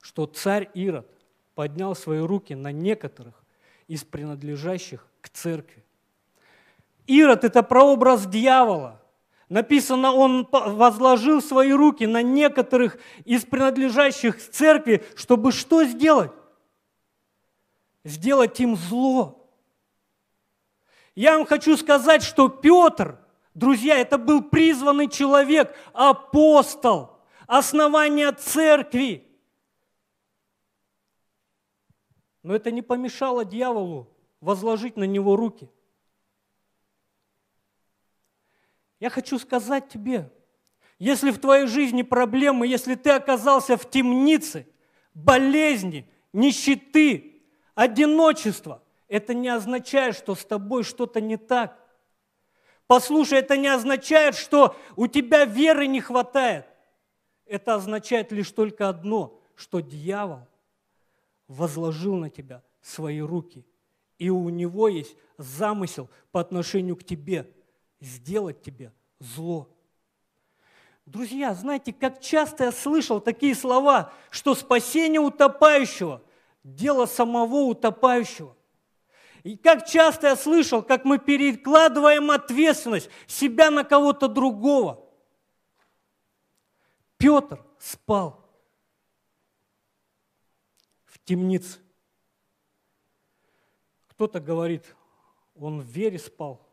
что 0.02 0.26
царь 0.26 0.70
Ирод 0.74 1.08
поднял 1.56 1.96
свои 1.96 2.20
руки 2.20 2.54
на 2.54 2.72
некоторых 2.72 3.44
из 3.88 4.04
принадлежащих 4.04 5.08
к 5.22 5.30
церкви. 5.30 5.84
Ирод– 7.08 7.44
это 7.44 7.64
прообраз 7.64 8.28
дьявола– 8.28 9.02
Написано, 9.50 10.12
он 10.12 10.48
возложил 10.52 11.42
свои 11.42 11.72
руки 11.72 12.08
на 12.08 12.24
некоторых 12.24 12.98
из 13.26 13.46
принадлежащих 13.46 14.38
церкви, 14.38 15.06
чтобы 15.16 15.52
что 15.52 15.84
сделать? 15.84 16.32
Сделать 18.04 18.60
им 18.60 18.76
зло. 18.76 19.48
Я 21.14 21.38
вам 21.38 21.46
хочу 21.46 21.78
сказать, 21.78 22.24
что 22.24 22.50
Петр, 22.50 23.20
друзья, 23.54 23.98
это 23.98 24.18
был 24.18 24.44
призванный 24.44 25.10
человек, 25.10 25.76
апостол, 25.94 27.20
основание 27.46 28.32
церкви. 28.32 29.28
Но 32.42 32.56
это 32.56 32.72
не 32.72 32.82
помешало 32.82 33.46
дьяволу 33.46 34.12
возложить 34.42 34.98
на 34.98 35.06
него 35.06 35.36
руки. 35.36 35.70
Я 39.00 39.10
хочу 39.10 39.38
сказать 39.40 39.90
тебе, 39.90 40.32
если 41.00 41.32
в 41.32 41.40
твоей 41.40 41.68
жизни 41.68 42.02
проблемы, 42.02 42.68
если 42.68 42.96
ты 42.96 43.10
оказался 43.12 43.76
в 43.76 43.90
темнице, 43.90 44.68
болезни, 45.14 46.10
нищеты, 46.32 47.44
одиночества, 47.74 48.82
это 49.08 49.34
не 49.34 49.50
означает, 49.50 50.16
что 50.16 50.36
с 50.36 50.46
тобой 50.46 50.84
что-то 50.84 51.20
не 51.22 51.38
так. 51.38 51.78
Послушай, 52.88 53.40
это 53.40 53.58
не 53.58 53.68
означает, 53.68 54.36
что 54.36 54.76
у 54.96 55.08
тебя 55.08 55.46
веры 55.46 55.88
не 55.88 56.02
хватает. 56.02 56.66
Это 57.46 57.76
означает 57.76 58.32
лишь 58.32 58.52
только 58.52 58.90
одно, 58.90 59.42
что 59.56 59.80
дьявол 59.80 60.48
возложил 61.48 62.16
на 62.16 62.30
тебя 62.30 62.64
свои 62.82 63.20
руки, 63.20 63.66
и 64.18 64.30
у 64.30 64.50
него 64.50 64.88
есть 64.88 65.16
замысел 65.38 66.10
по 66.32 66.40
отношению 66.40 66.96
к 66.96 67.04
тебе 67.04 67.52
сделать 68.00 68.62
тебе 68.62 68.94
зло. 69.20 69.70
Друзья, 71.06 71.54
знаете, 71.54 71.94
как 71.94 72.22
часто 72.22 72.66
я 72.66 72.72
слышал 72.72 73.22
такие 73.22 73.56
слова, 73.56 74.12
что 74.32 74.56
спасение 74.56 75.22
утопающего– 75.22 76.22
дело 76.66 77.06
самого 77.06 77.68
утопающего. 77.68 78.58
И 79.44 79.56
как 79.56 79.86
часто 79.86 80.28
я 80.28 80.36
слышал, 80.36 80.82
как 80.82 81.06
мы 81.06 81.20
перекладываем 81.20 82.32
ответственность 82.32 83.10
себя 83.28 83.70
на 83.70 83.84
кого-то 83.84 84.28
другого. 84.28 85.08
Петр 87.18 87.64
спал 87.78 88.44
в 91.06 91.20
темнице. 91.20 91.80
Кто-то 94.08 94.40
говорит, 94.40 94.96
он 95.56 95.82
в 95.82 95.86
вере 95.86 96.18
спал. 96.18 96.65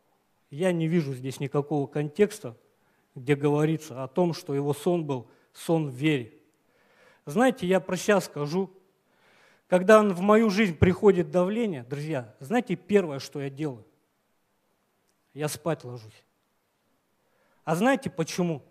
Я 0.53 0.71
не 0.71 0.87
вижу 0.87 1.15
здесь 1.15 1.41
никакого 1.41 1.87
контекста, 1.87 2.55
где 3.15 3.35
говорится 3.35 4.05
о 4.05 4.07
том, 4.07 4.35
что 4.35 4.55
его 4.55 4.75
сон 4.75 5.07
был 5.07 5.27
сон 5.55 5.89
в 5.89 5.95
вере. 5.95 6.35
Знаете, 7.25 7.67
я 7.67 7.81
про 7.81 7.97
себя 7.97 8.21
скажу. 8.21 8.71
Когда 9.67 10.03
в 10.03 10.21
мою 10.21 10.51
жизнь 10.51 10.77
приходит 10.77 11.31
давление, 11.31 11.85
друзья, 11.85 12.35
знаете, 12.39 12.77
первое, 12.77 13.19
что 13.19 13.41
я 13.41 13.49
делаю? 13.49 13.87
Я 15.33 15.49
спать 15.49 15.85
ложусь. 15.85 16.23
А 17.65 17.75
знаете 17.75 18.11
почему? 18.11 18.63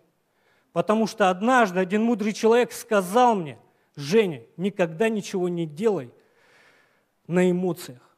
Потому 0.72 1.08
что 1.08 1.30
однажды 1.30 1.80
один 1.80 2.04
мудрый 2.04 2.32
человек 2.32 2.70
сказал 2.70 3.34
мне, 3.34 3.58
Женя, 3.96 4.44
никогда 4.56 5.08
ничего 5.08 5.48
не 5.48 5.66
делай 5.66 6.12
на 7.26 7.50
эмоциях. 7.50 8.11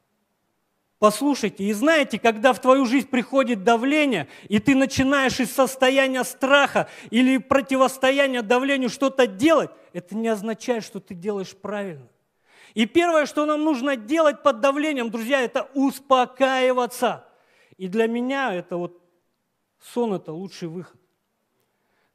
Послушайте, 1.05 1.65
и 1.65 1.73
знаете, 1.75 2.19
когда 2.19 2.55
в 2.55 2.63
твою 2.63 2.87
жизнь 2.87 3.09
приходит 3.09 3.63
давление, 3.63 4.27
и 4.49 4.59
ты 4.59 4.75
начинаешь 4.75 5.39
из 5.39 5.53
состояния 5.53 6.25
страха 6.25 6.89
или 7.11 7.37
противостояния 7.37 8.41
давлению 8.41 8.89
что-то 8.89 9.27
делать, 9.27 9.69
это 9.93 10.17
не 10.17 10.29
означает, 10.29 10.83
что 10.83 11.01
ты 11.01 11.13
делаешь 11.15 11.55
правильно. 11.55 12.09
И 12.73 12.87
первое, 12.87 13.27
что 13.27 13.45
нам 13.45 13.65
нужно 13.65 13.97
делать 13.97 14.43
под 14.43 14.61
давлением, 14.61 15.11
друзья, 15.11 15.43
это 15.43 15.69
успокаиваться. 15.75 17.29
И 17.77 17.89
для 17.89 18.07
меня 18.07 18.55
это 18.55 18.79
вот 18.79 18.99
сон– 19.83 20.15
это 20.15 20.33
лучший 20.33 20.69
выход. 20.69 20.99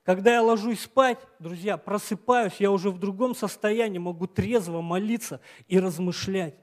Когда 0.03 0.33
я 0.33 0.41
ложусь 0.41 0.81
спать, 0.81 1.19
друзья, 1.37 1.77
просыпаюсь, 1.77 2.53
я 2.57 2.71
уже 2.71 2.89
в 2.89 2.97
другом 2.97 3.35
состоянии 3.35 3.99
могу 3.99 4.25
трезво 4.25 4.81
молиться 4.81 5.41
и 5.67 5.79
размышлять. 5.79 6.55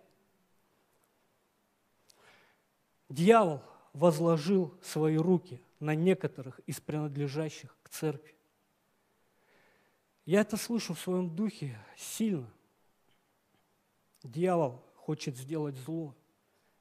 Дьявол 3.09 3.63
возложил 3.93 4.77
свои 4.83 5.17
руки 5.17 5.61
на 5.81 5.95
некоторых 5.95 6.59
из 6.67 6.81
принадлежащих 6.81 7.77
к 7.83 7.89
церкви. 7.89 8.35
Я 10.25 10.41
это 10.41 10.57
слышу 10.57 10.95
в 10.95 11.01
своем 11.01 11.35
духе 11.35 11.79
сильно. 11.97 12.51
Дьявол 14.25 14.83
хочет 14.97 15.37
сделать 15.37 15.77
зло 15.77 16.15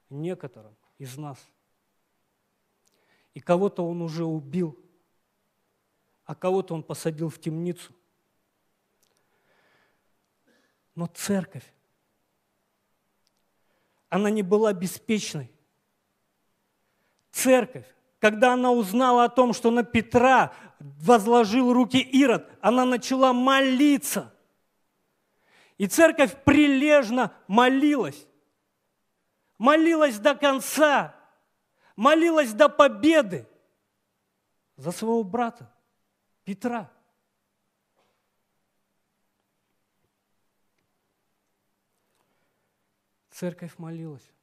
некоторым 0.09 0.75
из 0.97 1.15
нас. 1.15 1.37
И 3.35 3.39
кого-то 3.39 3.87
он 3.87 4.01
уже 4.01 4.25
убил, 4.25 4.79
а 6.25 6.33
кого-то 6.33 6.73
он 6.73 6.81
посадил 6.81 7.29
в 7.29 7.39
темницу. 7.39 7.93
Но 10.95 11.05
церковь, 11.05 11.71
она 14.09 14.31
не 14.31 14.41
была 14.41 14.73
беспечной 14.73 15.51
церковь, 17.35 17.85
когда 18.19 18.53
она 18.53 18.71
узнала 18.71 19.25
о 19.25 19.29
том, 19.29 19.53
что 19.53 19.69
на 19.69 19.83
Петра 19.83 20.53
возложил 20.79 21.73
руки 21.73 21.99
Ирод, 21.99 22.49
она 22.61 22.85
начала 22.85 23.33
молиться. 23.33 24.33
И 25.77 25.87
церковь 25.87 26.43
прилежно 26.43 27.33
молилась. 27.47 28.25
Молилась 29.57 30.17
до 30.17 30.33
конца. 30.33 31.13
Молилась 31.97 32.53
до 32.53 32.69
победы 32.69 33.47
за 34.77 34.91
своего 34.91 35.23
брата 35.23 35.71
Петра. 36.45 36.89
Церковь 43.29 43.77
молилась. 43.77 44.34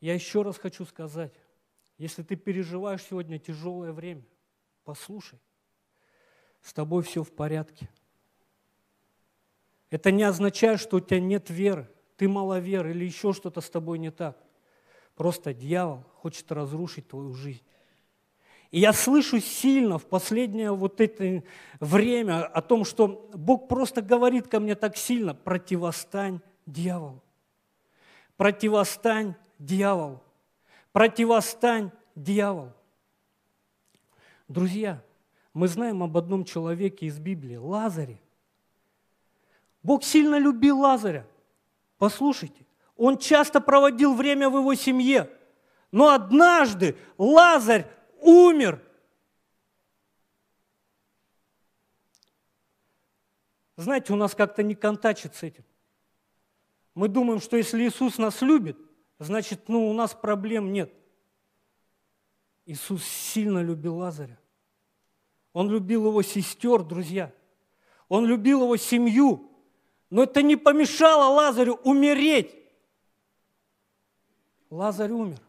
Я 0.00 0.14
еще 0.14 0.42
раз 0.42 0.58
хочу 0.58 0.84
сказать, 0.84 1.32
если 1.96 2.22
ты 2.22 2.36
переживаешь 2.36 3.02
сегодня 3.02 3.38
тяжелое 3.38 3.92
время, 3.92 4.22
послушай, 4.84 5.38
с 6.60 6.72
тобой 6.72 7.02
все 7.02 7.22
в 7.24 7.32
порядке. 7.32 7.88
Это 9.90 10.10
не 10.10 10.22
означает, 10.22 10.80
что 10.80 10.98
у 10.98 11.00
тебя 11.00 11.20
нет 11.20 11.50
веры, 11.50 11.90
ты 12.16 12.28
маловер 12.28 12.86
или 12.86 13.04
еще 13.04 13.32
что-то 13.32 13.60
с 13.60 13.70
тобой 13.70 13.98
не 13.98 14.10
так. 14.10 14.38
Просто 15.14 15.52
дьявол 15.52 16.04
хочет 16.14 16.50
разрушить 16.52 17.08
твою 17.08 17.32
жизнь. 17.32 17.62
И 18.70 18.80
я 18.80 18.92
слышу 18.92 19.40
сильно 19.40 19.98
в 19.98 20.06
последнее 20.06 20.72
вот 20.72 21.00
это 21.00 21.42
время 21.80 22.44
о 22.44 22.60
том, 22.60 22.84
что 22.84 23.30
Бог 23.34 23.66
просто 23.66 24.02
говорит 24.02 24.46
ко 24.46 24.60
мне 24.60 24.74
так 24.74 24.96
сильно, 24.96 25.34
противостань 25.34 26.40
дьяволу. 26.66 27.22
Противостань 28.36 29.34
дьявол. 29.58 30.22
Противостань 30.92 31.90
дьявол. 32.14 32.72
Друзья, 34.48 35.02
мы 35.52 35.68
знаем 35.68 36.02
об 36.02 36.16
одном 36.16 36.44
человеке 36.44 37.06
из 37.06 37.18
Библии, 37.18 37.56
Лазаре. 37.56 38.20
Бог 39.82 40.02
сильно 40.04 40.38
любил 40.38 40.80
Лазаря. 40.80 41.26
Послушайте, 41.98 42.66
он 42.96 43.18
часто 43.18 43.60
проводил 43.60 44.14
время 44.14 44.48
в 44.48 44.56
его 44.56 44.74
семье. 44.74 45.30
Но 45.92 46.10
однажды 46.10 46.96
Лазарь 47.16 47.86
умер. 48.20 48.82
Знаете, 53.76 54.12
у 54.12 54.16
нас 54.16 54.34
как-то 54.34 54.62
не 54.62 54.74
контачит 54.74 55.36
с 55.36 55.42
этим. 55.42 55.64
Мы 56.94 57.08
думаем, 57.08 57.40
что 57.40 57.56
если 57.56 57.86
Иисус 57.86 58.18
нас 58.18 58.42
любит, 58.42 58.76
значит, 59.18 59.68
ну, 59.68 59.88
у 59.88 59.92
нас 59.92 60.14
проблем 60.14 60.72
нет. 60.72 60.92
Иисус 62.66 63.04
сильно 63.04 63.62
любил 63.62 63.96
Лазаря. 63.96 64.38
Он 65.52 65.70
любил 65.70 66.06
его 66.06 66.22
сестер, 66.22 66.82
друзья. 66.82 67.34
Он 68.08 68.26
любил 68.26 68.62
его 68.62 68.76
семью. 68.76 69.50
Но 70.10 70.22
это 70.22 70.42
не 70.42 70.56
помешало 70.56 71.34
Лазарю 71.34 71.74
умереть. 71.84 72.54
Лазарь 74.70 75.10
умер. 75.10 75.40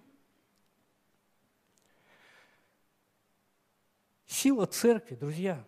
Сила 4.26 4.66
церкви, 4.66 5.16
друзья, 5.16 5.68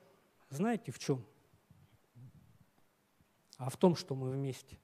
знаете 0.50 0.92
в 0.92 1.00
чем? 1.00 1.26
А 3.58 3.70
в 3.70 3.78
том, 3.78 3.96
что 3.96 4.16
мы 4.16 4.32
вместе. 4.32 4.81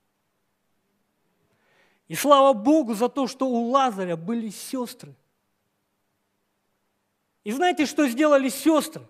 И 2.07 2.15
слава 2.15 2.53
Богу 2.53 2.93
за 2.93 3.09
то, 3.09 3.27
что 3.27 3.47
у 3.47 3.69
Лазаря 3.69 4.15
были 4.15 4.49
сестры. 4.49 5.13
И 7.43 7.51
знаете, 7.51 7.85
что 7.85 8.07
сделали 8.07 8.49
сестры? 8.49 9.05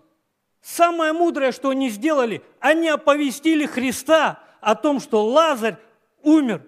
Самое 0.60 1.12
мудрое, 1.12 1.52
что 1.52 1.70
они 1.70 1.90
сделали, 1.90 2.42
они 2.58 2.88
оповестили 2.88 3.66
Христа 3.66 4.42
о 4.60 4.74
том, 4.74 5.00
что 5.00 5.24
Лазарь 5.24 5.78
умер. 6.22 6.66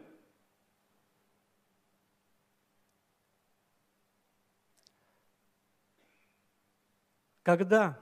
Когда 7.43 7.99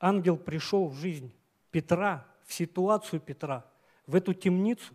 ангел 0.00 0.38
пришел 0.38 0.88
в 0.88 0.94
жизнь 0.94 1.30
Петра, 1.70 2.26
в 2.46 2.54
ситуацию 2.54 3.20
Петра, 3.20 3.66
в 4.06 4.14
эту 4.14 4.32
темницу, 4.32 4.94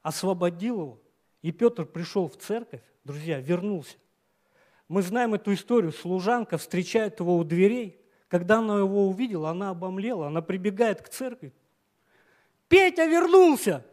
освободил 0.00 0.80
его, 0.80 1.03
и 1.44 1.52
Петр 1.52 1.84
пришел 1.84 2.26
в 2.26 2.38
церковь, 2.38 2.80
друзья, 3.04 3.38
вернулся. 3.38 3.98
Мы 4.88 5.02
знаем 5.02 5.34
эту 5.34 5.52
историю. 5.52 5.92
Служанка 5.92 6.56
встречает 6.56 7.20
его 7.20 7.36
у 7.36 7.44
дверей. 7.44 8.00
Когда 8.28 8.60
она 8.60 8.78
его 8.78 9.06
увидела, 9.06 9.50
она 9.50 9.68
обомлела. 9.68 10.28
Она 10.28 10.40
прибегает 10.40 11.02
к 11.02 11.10
церкви. 11.10 11.52
Петя 12.66 13.04
вернулся! 13.04 13.84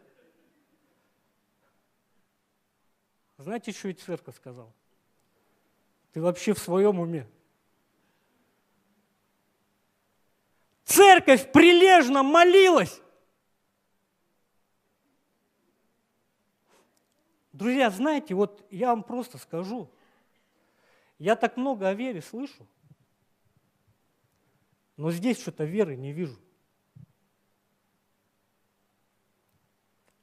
Знаете, 3.36 3.72
что 3.72 3.88
и 3.88 3.92
церковь 3.92 4.36
сказала? 4.36 4.72
Ты 6.14 6.22
вообще 6.22 6.54
в 6.54 6.58
своем 6.58 7.00
уме? 7.00 7.28
Церковь 10.84 11.52
прилежно 11.52 12.22
молилась. 12.22 13.02
Друзья, 17.52 17.90
знаете, 17.90 18.34
вот 18.34 18.66
я 18.70 18.88
вам 18.88 19.02
просто 19.02 19.36
скажу, 19.36 19.90
я 21.18 21.36
так 21.36 21.56
много 21.56 21.88
о 21.88 21.94
вере 21.94 22.22
слышу, 22.22 22.66
но 24.96 25.10
здесь 25.10 25.40
что-то 25.40 25.64
веры 25.64 25.96
не 25.96 26.12
вижу. 26.12 26.38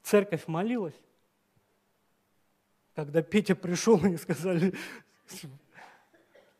Церковь 0.02 0.48
молилась, 0.48 1.00
когда 2.96 3.22
Петя 3.22 3.56
пришел, 3.56 4.00
они 4.04 4.18
сказали, 4.18 4.74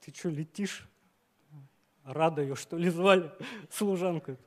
ты 0.02 0.14
что, 0.14 0.30
летишь? 0.30 0.88
Рада 2.04 2.42
ее, 2.44 2.56
что 2.56 2.78
ли, 2.78 2.90
звали 2.90 3.32
служанку. 3.70 4.38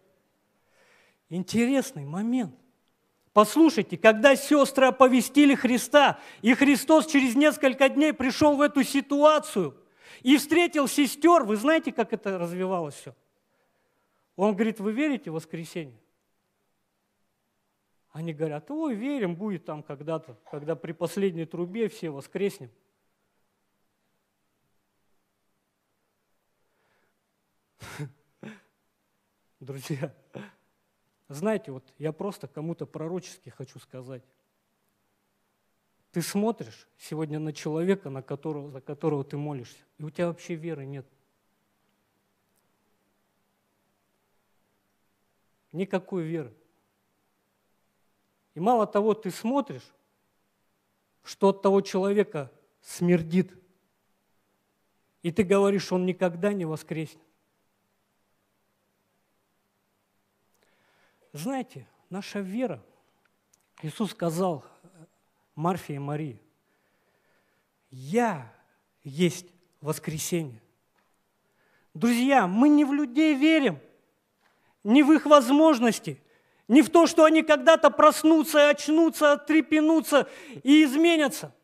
Интересный 1.28 2.04
момент. 2.04 2.61
Послушайте, 3.32 3.96
когда 3.96 4.36
сестры 4.36 4.86
оповестили 4.86 5.54
Христа, 5.54 6.20
и 6.42 6.54
Христос 6.54 7.06
через 7.06 7.34
несколько 7.34 7.88
дней 7.88 8.12
пришел 8.12 8.56
в 8.56 8.60
эту 8.60 8.82
ситуацию 8.82 9.74
и 10.20 10.36
встретил 10.36 10.86
сестер, 10.86 11.44
вы 11.44 11.56
знаете, 11.56 11.92
как 11.92 12.12
это 12.12 12.36
развивалось 12.38 12.94
все? 12.94 13.14
Он 14.36 14.54
говорит, 14.54 14.80
вы 14.80 14.92
верите 14.92 15.30
в 15.30 15.34
воскресенье? 15.34 15.98
Они 18.10 18.34
говорят, 18.34 18.70
ой, 18.70 18.94
верим, 18.94 19.34
будет 19.34 19.64
там 19.64 19.82
когда-то, 19.82 20.38
когда 20.50 20.76
при 20.76 20.92
последней 20.92 21.46
трубе 21.46 21.88
все 21.88 22.10
воскреснем. 22.10 22.70
Друзья, 29.60 30.14
знаете, 31.34 31.72
вот 31.72 31.92
я 31.98 32.12
просто 32.12 32.48
кому-то 32.48 32.86
пророчески 32.86 33.48
хочу 33.50 33.78
сказать. 33.78 34.22
Ты 36.12 36.20
смотришь 36.20 36.86
сегодня 36.98 37.38
на 37.38 37.52
человека, 37.52 38.10
на 38.10 38.22
которого, 38.22 38.70
за 38.70 38.80
которого 38.80 39.24
ты 39.24 39.36
молишься, 39.36 39.78
и 39.98 40.04
у 40.04 40.10
тебя 40.10 40.28
вообще 40.28 40.54
веры 40.54 40.84
нет. 40.84 41.06
Никакой 45.72 46.24
веры. 46.24 46.52
И 48.54 48.60
мало 48.60 48.86
того, 48.86 49.14
ты 49.14 49.30
смотришь, 49.30 49.90
что 51.22 51.48
от 51.48 51.62
того 51.62 51.80
человека 51.80 52.52
смердит, 52.82 53.54
и 55.22 55.30
ты 55.30 55.44
говоришь, 55.44 55.90
он 55.92 56.04
никогда 56.04 56.52
не 56.52 56.66
воскреснет. 56.66 57.22
Знаете, 61.32 61.86
наша 62.10 62.40
вера, 62.40 62.82
Иисус 63.80 64.10
сказал 64.10 64.64
Марфе 65.54 65.94
и 65.94 65.98
Марии, 65.98 66.38
«Я 67.90 68.52
есть 69.02 69.46
воскресение». 69.80 70.60
Друзья, 71.94 72.46
мы 72.46 72.68
не 72.68 72.84
в 72.84 72.92
людей 72.92 73.34
верим, 73.34 73.78
не 74.84 75.02
в 75.02 75.12
их 75.12 75.24
возможности, 75.24 76.22
не 76.68 76.82
в 76.82 76.90
то, 76.90 77.06
что 77.06 77.24
они 77.24 77.42
когда-то 77.42 77.90
проснутся, 77.90 78.68
очнутся, 78.68 79.32
отрепенутся 79.32 80.28
и 80.62 80.84
изменятся. 80.84 81.54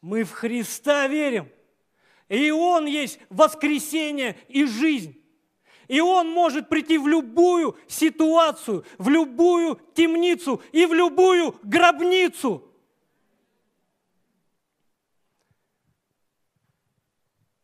Мы 0.00 0.24
в 0.24 0.32
Христа 0.32 1.08
верим. 1.08 1.48
И 2.28 2.50
Он 2.50 2.86
есть 2.86 3.18
воскресение 3.30 4.36
и 4.48 4.64
жизнь. 4.64 5.23
И 5.88 6.00
он 6.00 6.30
может 6.30 6.68
прийти 6.68 6.98
в 6.98 7.06
любую 7.06 7.76
ситуацию, 7.86 8.84
в 8.98 9.08
любую 9.08 9.80
темницу 9.94 10.62
и 10.72 10.86
в 10.86 10.94
любую 10.94 11.58
гробницу. 11.62 12.70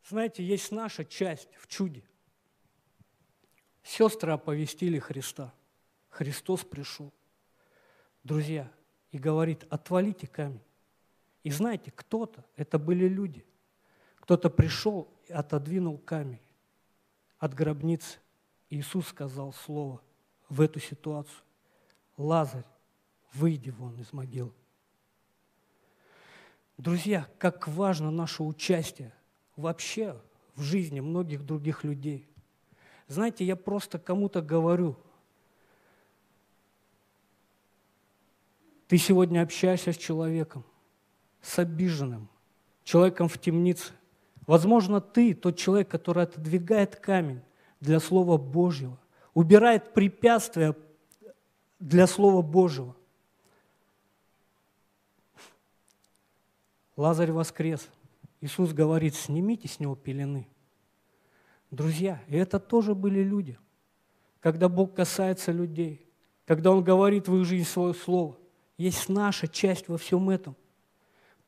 Знаете, 0.08 0.44
есть 0.44 0.72
наша 0.72 1.04
часть 1.04 1.48
в 1.56 1.66
чуде. 1.68 2.02
Сестры 3.82 4.32
оповестили 4.32 4.98
Христа. 4.98 5.54
Христос 6.08 6.64
пришел. 6.64 7.12
Друзья, 8.24 8.70
и 9.12 9.18
говорит, 9.18 9.64
отвалите 9.70 10.26
камень. 10.26 10.60
И 11.42 11.50
знаете, 11.50 11.90
кто-то, 11.90 12.44
это 12.56 12.78
были 12.78 13.08
люди, 13.08 13.46
кто-то 14.16 14.50
пришел 14.50 15.08
и 15.26 15.32
отодвинул 15.32 15.96
камень 15.96 16.40
от 17.40 17.54
гробницы, 17.54 18.18
Иисус 18.68 19.08
сказал 19.08 19.52
слово 19.52 20.00
в 20.48 20.60
эту 20.60 20.78
ситуацию. 20.78 21.42
Лазарь, 22.16 22.66
выйди 23.32 23.70
вон 23.70 23.98
из 23.98 24.12
могилы. 24.12 24.52
Друзья, 26.76 27.26
как 27.38 27.66
важно 27.66 28.10
наше 28.10 28.42
участие 28.42 29.12
вообще 29.56 30.20
в 30.54 30.62
жизни 30.62 31.00
многих 31.00 31.44
других 31.44 31.82
людей. 31.82 32.28
Знаете, 33.08 33.44
я 33.44 33.56
просто 33.56 33.98
кому-то 33.98 34.42
говорю, 34.42 34.96
ты 38.86 38.98
сегодня 38.98 39.42
общаешься 39.42 39.92
с 39.92 39.96
человеком, 39.96 40.64
с 41.40 41.58
обиженным, 41.58 42.28
человеком 42.84 43.28
в 43.28 43.38
темнице, 43.38 43.94
Возможно, 44.46 45.00
ты 45.00 45.34
тот 45.34 45.56
человек, 45.56 45.88
который 45.88 46.24
отодвигает 46.24 46.96
камень 46.96 47.40
для 47.80 48.00
Слова 48.00 48.36
Божьего, 48.36 48.98
убирает 49.34 49.94
препятствия 49.94 50.76
для 51.78 52.06
Слова 52.06 52.42
Божьего. 52.42 52.96
Лазарь 56.96 57.32
воскрес. 57.32 57.88
Иисус 58.40 58.72
говорит, 58.72 59.14
снимите 59.14 59.68
с 59.68 59.80
него 59.80 59.94
пелены. 59.94 60.48
Друзья, 61.70 62.20
и 62.26 62.36
это 62.36 62.58
тоже 62.58 62.94
были 62.94 63.22
люди. 63.22 63.58
Когда 64.40 64.68
Бог 64.68 64.94
касается 64.94 65.52
людей, 65.52 66.06
когда 66.46 66.72
Он 66.72 66.82
говорит 66.82 67.28
в 67.28 67.36
их 67.36 67.46
жизнь 67.46 67.68
свое 67.68 67.94
слово, 67.94 68.36
есть 68.76 69.08
наша 69.08 69.46
часть 69.46 69.88
во 69.88 69.98
всем 69.98 70.30
этом– 70.30 70.56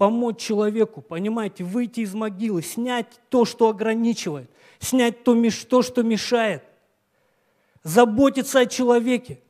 помочь 0.03 0.41
человеку, 0.41 1.01
понимаете, 1.01 1.63
выйти 1.63 2.01
из 2.01 2.13
могилы, 2.13 2.61
снять 2.61 3.21
то, 3.29 3.45
что 3.45 3.69
ограничивает, 3.69 4.51
снять 4.81 5.23
то, 5.23 5.33
то 5.69 5.83
что 5.83 6.03
мешает, 6.03 6.65
заботиться 7.85 8.59
о 8.59 8.67
человеке, 8.67 9.41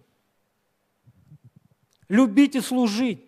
любить 2.07 2.55
и 2.55 2.61
служить. 2.61 3.25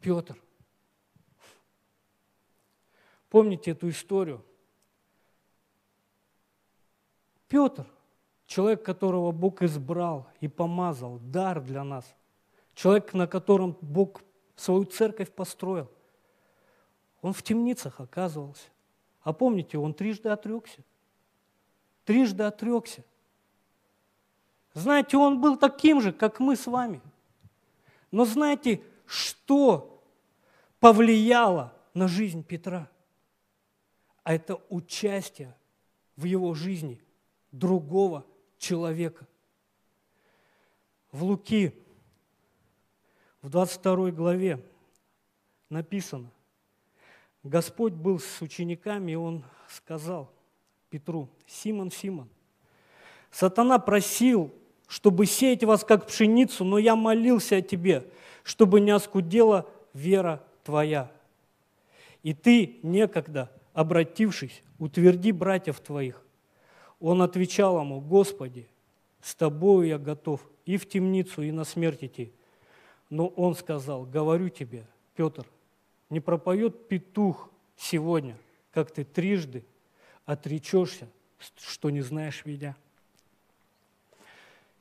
Петр. 0.00 0.42
Помните 3.28 3.72
эту 3.72 3.90
историю? 3.90 4.42
Петр– 7.48 7.86
человек, 8.48 8.82
которого 8.82 9.30
Бог 9.30 9.62
избрал 9.62 10.26
и 10.40 10.48
помазал, 10.48 11.18
дар 11.18 11.60
для 11.60 11.84
нас, 11.84 12.16
человек, 12.74 13.12
на 13.12 13.28
котором 13.28 13.76
Бог 13.82 14.22
свою 14.56 14.84
церковь 14.84 15.30
построил, 15.30 15.88
он 17.20 17.32
в 17.34 17.42
темницах 17.42 18.00
оказывался. 18.00 18.68
А 19.22 19.32
помните, 19.32 19.76
он 19.76 19.92
трижды 19.92 20.30
отрекся. 20.30 20.82
Трижды 22.04 22.42
отрекся. 22.44 23.04
Знаете, 24.72 25.18
он 25.18 25.40
был 25.40 25.56
таким 25.56 26.00
же, 26.00 26.12
как 26.12 26.40
мы 26.40 26.56
с 26.56 26.66
вами. 26.66 27.02
Но 28.10 28.24
знаете, 28.24 28.82
что 29.04 30.02
повлияло 30.80 31.74
на 31.92 32.08
жизнь 32.08 32.42
Петра? 32.42 32.88
А 34.22 34.34
это 34.34 34.58
участие 34.70 35.54
в 36.16 36.24
его 36.24 36.54
жизни 36.54 37.02
другого 37.52 38.24
человека. 38.58 39.26
В 41.12 41.24
Луки, 41.24 41.74
в 43.40 43.48
22 43.48 44.10
главе 44.10 44.62
написано, 45.70 46.30
Господь 47.42 47.92
был 47.92 48.18
с 48.18 48.42
учениками, 48.42 49.12
и 49.12 49.16
Он 49.16 49.44
сказал 49.68 50.30
Петру, 50.90 51.28
Симон, 51.46 51.90
Симон, 51.90 52.28
сатана 53.30 53.78
просил, 53.78 54.52
чтобы 54.86 55.26
сеять 55.26 55.64
вас 55.64 55.84
как 55.84 56.06
пшеницу, 56.06 56.64
но 56.64 56.78
я 56.78 56.96
молился 56.96 57.56
о 57.56 57.62
тебе, 57.62 58.10
чтобы 58.42 58.80
не 58.80 58.90
оскудела 58.90 59.68
вера 59.92 60.44
твоя. 60.64 61.10
И 62.22 62.34
ты, 62.34 62.80
некогда 62.82 63.50
обратившись, 63.72 64.62
утверди 64.78 65.32
братьев 65.32 65.80
твоих. 65.80 66.22
Он 67.00 67.22
отвечал 67.22 67.80
ему, 67.80 68.00
Господи, 68.00 68.68
с 69.20 69.34
тобою 69.34 69.86
я 69.86 69.98
готов 69.98 70.40
и 70.64 70.76
в 70.76 70.88
темницу, 70.88 71.42
и 71.42 71.50
на 71.50 71.64
смерть 71.64 72.04
идти. 72.04 72.32
Но 73.10 73.28
он 73.28 73.54
сказал, 73.54 74.04
говорю 74.04 74.48
тебе, 74.48 74.86
Петр, 75.14 75.46
не 76.10 76.20
пропоет 76.20 76.88
петух 76.88 77.50
сегодня, 77.76 78.36
как 78.72 78.90
ты 78.90 79.04
трижды 79.04 79.64
отречешься, 80.26 81.08
что 81.56 81.90
не 81.90 82.02
знаешь 82.02 82.44
меня. 82.44 82.76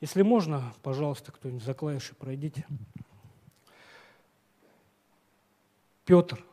Если 0.01 0.21
можно, 0.21 0.73
пожалуйста, 0.83 1.31
кто-нибудь 1.31 1.63
за 1.63 1.73
клавиши 1.73 2.13
пройдите. 2.15 2.65
Петр. 6.05 6.43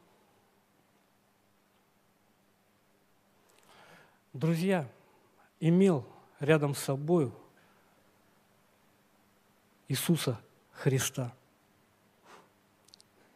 Друзья, 4.32 4.88
имел 5.68 6.04
рядом 6.40 6.74
с 6.74 6.78
собой 6.78 7.32
Иисуса 9.88 10.38
Христа. 10.72 11.32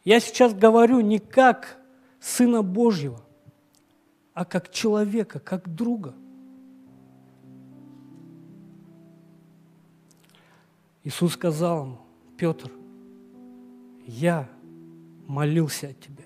Я 0.05 0.21
сейчас 0.21 0.53
говорю 0.53 1.01
не 1.01 1.21
как 1.21 1.79
Сына 2.21 2.63
Божьего, 2.63 3.23
а 4.35 4.45
как 4.45 4.71
человека, 4.71 5.41
как 5.41 5.75
друга. 5.75 6.15
Иисус 11.05 11.33
сказал 11.33 11.85
ему, 11.85 11.99
Петр, 12.37 12.71
я 14.05 14.51
молился 15.27 15.89
о 15.89 15.93
тебе. 15.95 16.25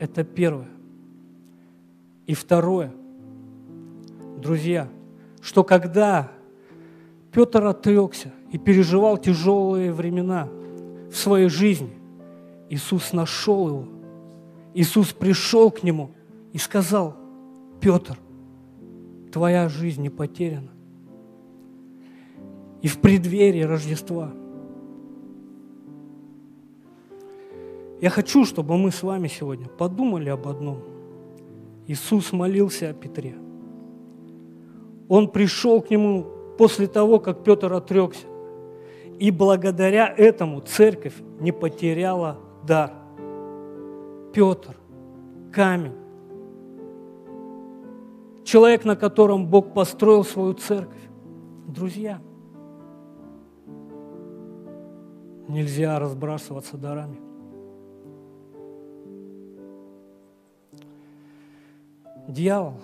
Это 0.00 0.24
первое. 0.24 0.68
И 2.26 2.34
второе, 2.34 2.92
друзья, 4.44 4.88
что 5.40 5.64
когда 5.64 6.30
Петр 7.32 7.64
отрекся 7.64 8.30
и 8.52 8.58
переживал 8.58 9.18
тяжелые 9.18 9.92
времена 9.92 10.48
в 11.10 11.16
своей 11.16 11.48
жизни, 11.48 11.90
Иисус 12.70 13.12
нашел 13.12 13.66
его. 13.66 13.84
Иисус 14.74 15.12
пришел 15.12 15.72
к 15.72 15.82
нему 15.82 16.12
и 16.52 16.58
сказал, 16.58 17.16
Петр, 17.80 18.16
твоя 19.32 19.68
жизнь 19.68 20.02
не 20.02 20.10
потеряна. 20.10 20.70
И 22.82 22.86
в 22.86 22.98
преддверии 22.98 23.62
Рождества– 23.62 24.30
Я 28.04 28.10
хочу, 28.10 28.44
чтобы 28.44 28.76
мы 28.76 28.90
с 28.90 29.02
вами 29.02 29.28
сегодня 29.28 29.66
подумали 29.66 30.28
об 30.28 30.46
одном. 30.46 30.82
Иисус 31.86 32.32
молился 32.32 32.90
о 32.90 32.92
Петре. 32.92 33.34
Он 35.14 35.28
пришел 35.28 35.80
к 35.80 35.90
нему 35.90 36.26
после 36.58 36.88
того, 36.88 37.20
как 37.20 37.44
Петр 37.44 37.72
отрекся. 37.72 38.26
И 39.20 39.30
благодаря 39.30 40.12
этому 40.12 40.60
церковь 40.60 41.14
не 41.38 41.52
потеряла 41.52 42.36
дар. 42.66 42.90
Петр, 44.32 44.76
камень, 45.52 45.94
человек, 48.42 48.84
на 48.84 48.96
котором 48.96 49.46
Бог 49.46 49.72
построил 49.72 50.24
свою 50.24 50.54
церковь. 50.54 51.08
Друзья, 51.68 52.20
нельзя 55.46 55.96
разбрасываться 56.00 56.76
дарами. 56.76 57.20
Дьявол 62.26 62.74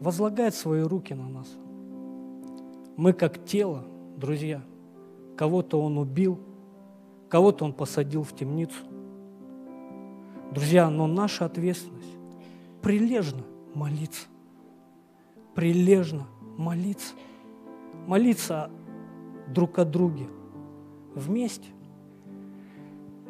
возлагает 0.00 0.54
свои 0.54 0.82
руки 0.82 1.14
на 1.14 1.28
нас. 1.30 1.61
Мы 2.96 3.12
как 3.12 3.44
тело, 3.44 3.84
друзья, 4.16 4.62
кого-то 5.36 5.80
он 5.80 5.98
убил, 5.98 6.38
кого-то 7.28 7.64
он 7.64 7.72
посадил 7.72 8.22
в 8.22 8.34
темницу. 8.34 8.76
Друзья, 10.52 10.90
но 10.90 11.06
наша 11.06 11.46
ответственность 11.46 12.16
прилежно 12.82 13.42
молиться. 13.74 14.26
Прилежно 15.54 16.26
молиться. 16.58 17.14
Молиться 18.06 18.70
друг 19.48 19.78
о 19.78 19.84
друге 19.84 20.26
вместе– 21.14 21.68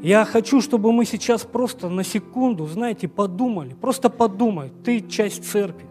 я 0.02 0.24
хочу, 0.24 0.60
чтобы 0.60 0.92
мы 0.92 1.04
сейчас 1.04 1.44
просто 1.44 1.88
на 1.88 2.02
секунду, 2.02 2.66
знаете, 2.66 3.06
подумали, 3.06 3.74
просто 3.74 4.10
подумай, 4.10 4.72
ты 4.84 5.00
часть 5.00 5.48
церкви. 5.48 5.86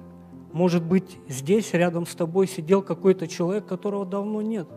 Может 0.54 0.84
быть, 0.84 1.18
здесь 1.28 1.74
рядом 1.74 2.06
с 2.06 2.14
тобой 2.14 2.48
сидел 2.48 2.82
какой-то 2.82 3.28
человек, 3.28 3.66
которого 3.66 4.06
давно 4.06 4.42
нет. 4.42 4.68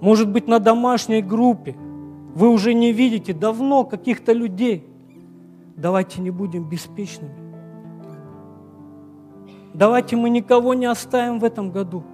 Может 0.00 0.28
быть, 0.30 0.48
на 0.48 0.58
домашней 0.58 1.22
группе 1.22 1.76
вы 2.34 2.48
уже 2.50 2.74
не 2.74 2.92
видите 2.92 3.32
давно 3.32 3.84
каких-то 3.84 4.32
людей. 4.32 4.86
Давайте 5.76 6.20
не 6.20 6.30
будем 6.30 6.68
беспечными. 6.68 7.34
Давайте 9.72 10.16
мы 10.16 10.30
никого 10.30 10.74
не 10.74 10.86
оставим 10.86 11.38
в 11.38 11.44
этом 11.44 11.70
году. 11.70 12.04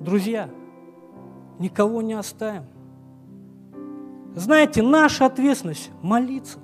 Друзья, 0.00 0.48
никого 1.58 2.00
не 2.00 2.14
оставим. 2.14 2.64
Знаете, 4.34 4.82
наша 4.82 5.26
ответственность– 5.26 5.90
молиться. 6.02 6.58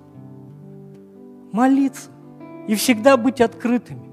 Молиться. 1.53 2.12
И 2.69 2.75
всегда 2.75 3.17
быть 3.17 3.41
открытыми. 3.41 4.11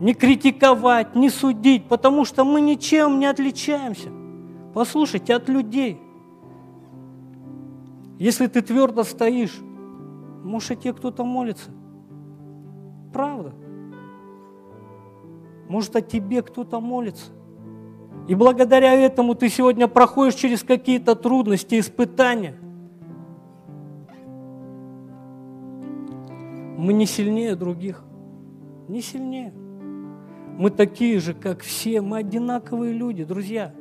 Не 0.00 0.14
критиковать, 0.14 1.14
не 1.14 1.30
судить, 1.30 1.88
потому 1.88 2.24
что 2.24 2.44
мы 2.44 2.60
ничем 2.60 3.18
не 3.18 3.26
отличаемся. 3.26 4.10
Послушайте, 4.72 5.34
от 5.34 5.48
людей. 5.48 6.00
Если 8.18 8.46
ты 8.46 8.62
твердо 8.62 9.04
стоишь, 9.04 9.58
может, 10.44 10.72
и 10.72 10.76
те 10.76 10.92
кто-то 10.92 11.24
молится. 11.24 11.70
Правда. 13.12 13.52
Может, 15.68 15.96
о 15.96 16.00
тебе 16.00 16.42
кто-то 16.42 16.80
молится. 16.80 17.32
И 18.28 18.34
благодаря 18.34 18.94
этому 18.94 19.34
ты 19.34 19.48
сегодня 19.48 19.88
проходишь 19.88 20.34
через 20.34 20.62
какие-то 20.62 21.14
трудности, 21.14 21.78
испытания. 21.78 22.56
Мы 26.84 26.92
не 26.92 27.06
сильнее 27.06 27.56
других. 27.56 28.04
Не 28.88 29.00
сильнее. 29.00 29.52
Мы 30.58 30.70
такие 30.70 31.18
же, 31.18 31.34
как 31.34 31.62
все. 31.62 32.00
Мы 32.00 32.18
одинаковые 32.18 32.92
люди, 32.92 33.24
друзья. 33.24 33.74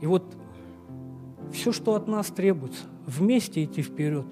И 0.00 0.06
вот 0.06 0.36
все, 1.52 1.72
что 1.72 1.94
от 1.94 2.08
нас 2.08 2.26
требуется, 2.28 2.84
вместе 3.06 3.62
идти 3.62 3.82
вперед, 3.82 4.26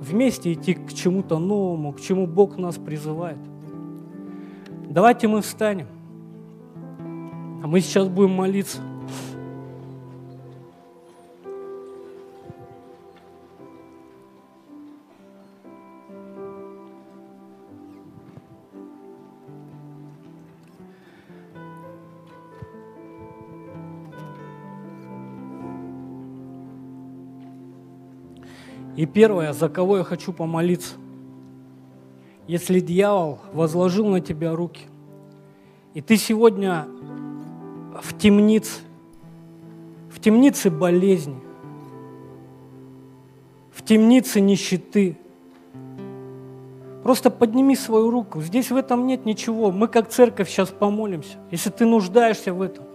вместе 0.00 0.52
идти 0.52 0.74
к 0.74 0.92
чему-то 0.92 1.38
новому, 1.38 1.92
к 1.92 2.00
чему 2.00 2.26
Бог 2.26 2.56
нас 2.56 2.76
призывает– 2.76 3.38
Давайте 4.94 5.26
мы 5.26 5.42
встанем. 5.42 5.88
А 7.64 7.66
мы 7.66 7.80
сейчас 7.80 8.06
будем 8.06 8.30
молиться. 8.30 8.78
И 29.04 29.06
первое, 29.06 29.52
за 29.52 29.68
кого 29.68 29.98
я 29.98 30.02
хочу 30.02 30.32
помолиться, 30.32 30.94
если 32.46 32.80
дьявол 32.80 33.38
возложил 33.52 34.06
на 34.06 34.22
тебя 34.22 34.56
руки, 34.56 34.80
и 35.92 36.00
ты 36.00 36.16
сегодня 36.16 36.86
в 38.00 38.16
темнице, 38.16 38.80
в 40.10 40.20
темнице 40.20 40.70
болезни, 40.70 41.38
в 43.74 43.84
темнице 43.84 44.40
нищеты, 44.40 45.18
просто 47.02 47.28
подними 47.28 47.76
свою 47.76 48.10
руку. 48.10 48.40
Здесь 48.40 48.70
в 48.70 48.76
этом 48.76 49.06
нет 49.06 49.26
ничего. 49.26 49.70
Мы 49.70 49.88
как 49.88 50.08
церковь 50.08 50.48
сейчас 50.48 50.70
помолимся. 50.70 51.36
Если 51.50 51.68
ты 51.68 51.84
нуждаешься 51.84 52.54
в 52.54 52.62
этом, 52.62 52.86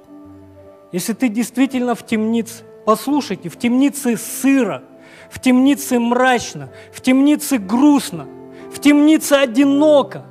если 0.92 1.14
ты 1.14 1.30
действительно 1.30 1.94
в 1.94 2.04
темнице, 2.04 2.64
послушайте, 2.84 3.50
в 3.50 3.60
темнице 3.60 4.18
сыро, 4.18 4.82
в 5.30 5.40
темнице 5.40 6.00
мрачно, 6.00 6.70
в 6.92 7.02
темнице 7.02 7.58
грустно– 7.58 8.28
в 8.72 8.80
темнице 8.80 9.34
одиноко. 9.34 10.24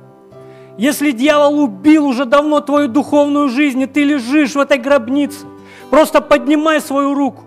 Если 0.77 1.11
дьявол 1.11 1.59
убил 1.63 2.07
уже 2.07 2.25
давно 2.25 2.61
твою 2.61 2.87
духовную 2.87 3.49
жизнь, 3.49 3.81
и 3.81 3.85
ты 3.85 4.03
лежишь 4.03 4.55
в 4.55 4.59
этой 4.59 4.77
гробнице, 4.77 5.45
просто 5.89 6.21
поднимай 6.21 6.79
свою 6.79 7.13
руку. 7.13 7.43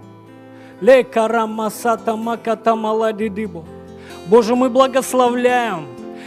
Боже, 4.27 4.55
мы 4.55 4.69
благословляем 4.69 5.87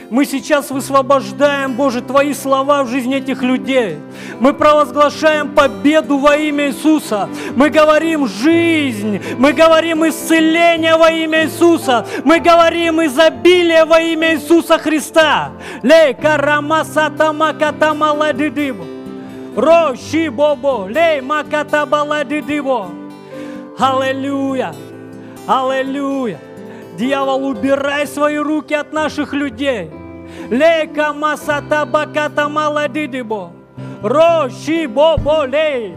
Мы 0.10 0.26
сейчас 0.26 0.70
высвобождаем, 0.70 1.74
Боже, 1.74 2.02
Твои 2.02 2.34
слова 2.34 2.84
в 2.84 2.89
жизни 2.89 3.18
этих 3.18 3.41
людей. 3.41 3.98
Мы 4.39 4.54
провозглашаем 4.54 5.56
победу 5.56 6.20
во 6.20 6.36
имя 6.36 6.68
Иисуса. 6.68 7.28
Мы 7.56 7.70
говорим 7.70 8.28
жизнь. 8.28 9.20
Мы 9.38 9.54
говорим 9.54 10.08
исцеление 10.08 10.96
во 10.98 11.10
имя 11.10 11.46
Иисуса. 11.46 12.06
Мы 12.24 12.39
говорим 12.39 13.04
изобилие 13.04 13.86
во 13.86 14.00
имя 14.00 14.36
Иисуса 14.36 14.78
Христа. 14.78 15.52
Лей 15.82 16.13
карамасата 16.13 17.34
маката 17.34 17.94
маладидибо. 17.94 18.86
Роши 19.56 20.30
бобо. 20.30 20.88
Лей 20.88 21.22
маката 21.22 21.86
баладидибо. 21.86 22.89
Аллилуйя. 23.80 24.74
Аллилуйя. 25.48 26.39
Дьявол, 26.97 27.47
убирай 27.47 28.08
свои 28.08 28.38
руки 28.38 28.73
от 28.73 28.93
наших 28.93 29.34
людей. 29.34 29.91
Лейка 30.49 31.13
масата 31.13 31.86
баката 31.86 32.47
маладидибо. 32.49 33.51
Роши 34.01 34.88
бобо 34.88 35.45
лей. 35.45 35.93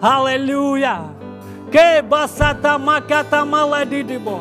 Аллилуйя. 0.00 0.98
Ке 1.72 2.02
басата 2.02 2.78
маката 2.78 3.44
маладидибо. 3.44 4.40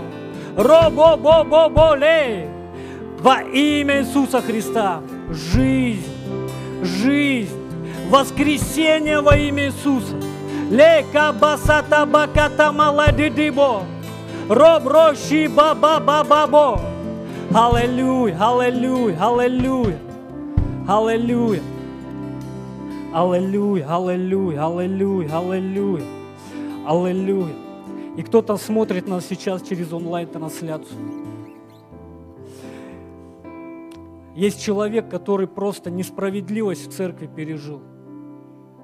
Робо 0.58 1.17
бобо 1.17 1.69
болей. 1.69 2.47
Во 3.19 3.41
имя 3.41 4.01
Иисуса 4.01 4.41
Христа. 4.41 5.01
Жизнь. 5.29 6.05
Жизнь. 6.84 7.55
Воскресение 8.10 9.21
во 9.21 9.36
имя 9.38 9.67
Иисуса. 9.67 10.15
Лейка 10.69 11.31
басата 11.31 12.05
баката 12.05 12.71
маладидибо. 12.71 13.84
Роб 14.49 14.88
роши 14.88 15.47
баба 15.47 15.99
баба 15.99 16.47
бо. 16.47 16.79
Аллилуйя, 17.51 18.38
аллилуйя, 18.39 19.17
аллилуйя. 19.19 19.97
Аллилуйя. 20.88 21.62
Аллилуйя, 23.12 23.86
аллилуйя, 23.88 24.65
аллилуйя, 24.65 25.38
аллилуйя. 25.38 26.03
Аллилуйя. 26.86 27.55
И 28.17 28.21
кто-то 28.21 28.58
смотрит 28.58 29.08
нас 29.08 29.25
сейчас 29.25 29.63
через 29.63 29.91
онлайн-трансляцию. 29.91 30.99
Есть 34.36 34.62
человек, 34.62 35.10
который 35.10 35.47
просто 35.47 35.89
несправедливость 35.89 36.88
в 36.88 36.91
церкви 36.91 37.25
пережил. 37.25 37.81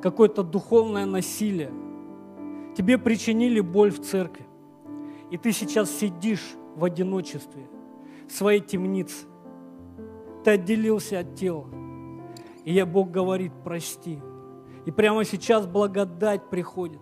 Какое-то 0.02 0.42
духовное 0.42 1.06
насилие. 1.06 1.70
Тебе 2.76 2.98
причинили 2.98 3.60
боль 3.60 3.92
в 3.92 4.02
церкви. 4.02 4.48
И 5.32 5.38
ты 5.38 5.54
сейчас 5.54 5.90
сидишь 5.90 6.56
в 6.76 6.84
одиночестве, 6.84 7.68
в 8.28 8.32
своей 8.34 8.60
темнице. 8.60 9.26
Ты 10.44 10.52
отделился 10.52 11.20
от 11.20 11.36
тела. 11.36 11.68
И 12.66 12.74
я, 12.74 12.86
Бог 12.86 13.12
говорит, 13.12 13.54
прости. 13.64 14.20
И 14.86 14.92
прямо 14.92 15.24
сейчас 15.24 15.66
благодать 15.66 16.50
приходит. 16.50 17.00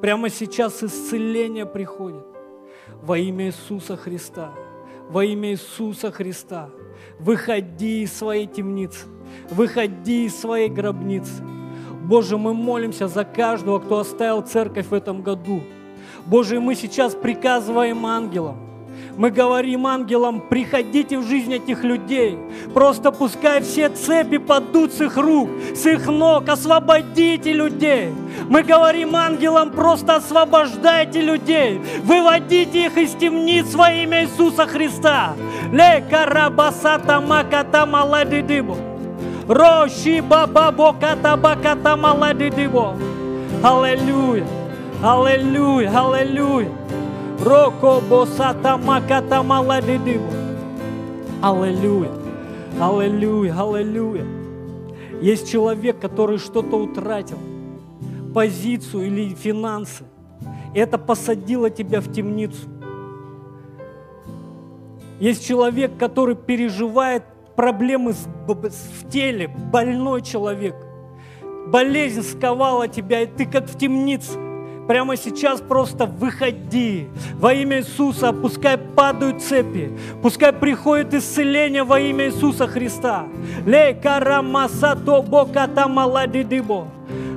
Прямо 0.00 0.28
сейчас 0.30 0.82
исцеление 0.82 1.64
приходит. 1.64 2.24
Во 3.02 3.16
имя 3.16 3.46
Иисуса 3.46 3.96
Христа. 3.96 4.52
Во 5.08 5.24
имя 5.24 5.52
Иисуса 5.52 6.10
Христа. 6.10 6.70
Выходи 7.20 8.02
из 8.02 8.12
своей 8.12 8.46
темницы. 8.46 9.06
Выходи 9.50 10.26
из 10.26 10.36
своей 10.36 10.68
гробницы. 10.68 11.42
Боже, 12.04 12.36
мы 12.36 12.52
молимся 12.52 13.06
за 13.06 13.24
каждого, 13.24 13.78
кто 13.78 13.98
оставил 13.98 14.42
церковь 14.42 14.88
в 14.88 14.94
этом 14.94 15.22
году. 15.22 15.62
Боже, 16.26 16.60
мы 16.60 16.74
сейчас 16.74 17.14
приказываем 17.14 18.06
ангелам, 18.06 18.56
мы 19.16 19.30
говорим 19.30 19.86
ангелам, 19.86 20.40
приходите 20.40 21.18
в 21.18 21.26
жизнь 21.26 21.54
этих 21.54 21.84
людей. 21.84 22.36
Просто 22.72 23.12
пускай 23.12 23.62
все 23.62 23.88
цепи 23.88 24.38
падут 24.38 24.92
с 24.92 25.00
их 25.00 25.16
рук, 25.16 25.48
с 25.74 25.86
их 25.86 26.06
ног. 26.06 26.48
Освободите 26.48 27.52
людей. 27.52 28.08
Мы 28.48 28.62
говорим 28.62 29.14
ангелам, 29.14 29.70
просто 29.70 30.16
освобождайте 30.16 31.20
людей. 31.20 31.80
Выводите 32.02 32.86
их 32.86 32.96
из 32.96 33.12
темниц 33.14 33.72
во 33.74 33.92
имя 33.92 34.24
Иисуса 34.24 34.66
Христа. 34.66 35.34
Ле 35.72 36.04
карабасата 36.10 37.20
маката 37.20 37.86
маладидибо. 37.86 38.76
Роши 39.46 40.22
баба 40.22 40.72
боката 40.72 41.36
баката 41.36 41.96
маладидибо. 41.96 42.96
Аллилуйя. 43.62 44.63
Аллилуйя, 45.04 45.90
аллилуйя. 45.90 46.70
Роко 47.44 48.00
босата 48.08 48.78
маката 48.78 49.42
маладидиво. 49.42 50.30
Аллилуйя, 51.42 52.10
аллилуйя, 52.80 53.52
аллилуйя. 53.52 54.24
Есть 55.20 55.52
человек, 55.52 56.00
который 56.00 56.38
что-то 56.38 56.76
утратил, 56.76 57.36
позицию 58.32 59.08
или 59.08 59.34
финансы. 59.34 60.04
Это 60.74 60.96
посадило 60.96 61.68
тебя 61.68 62.00
в 62.00 62.10
темницу. 62.10 62.66
Есть 65.20 65.46
человек, 65.46 65.98
который 65.98 66.34
переживает 66.34 67.24
проблемы 67.56 68.14
в 68.14 69.10
теле, 69.10 69.48
больной 69.70 70.22
человек. 70.22 70.74
Болезнь 71.66 72.22
сковала 72.22 72.88
тебя, 72.88 73.20
и 73.20 73.26
ты 73.26 73.44
как 73.44 73.68
в 73.68 73.76
темнице. 73.76 74.53
Прямо 74.86 75.16
сейчас 75.16 75.60
просто 75.60 76.06
выходи. 76.06 77.08
Во 77.38 77.54
имя 77.54 77.78
Иисуса 77.78 78.32
пускай 78.32 78.76
падают 78.76 79.42
цепи. 79.42 79.90
Пускай 80.22 80.52
приходит 80.52 81.14
исцеление 81.14 81.84
во 81.84 81.98
имя 82.00 82.26
Иисуса 82.26 82.66
Христа. 82.66 83.26
Лей 83.66 83.94
карамасато 83.94 85.22
боката 85.22 85.88
маладидибо. 85.88 86.88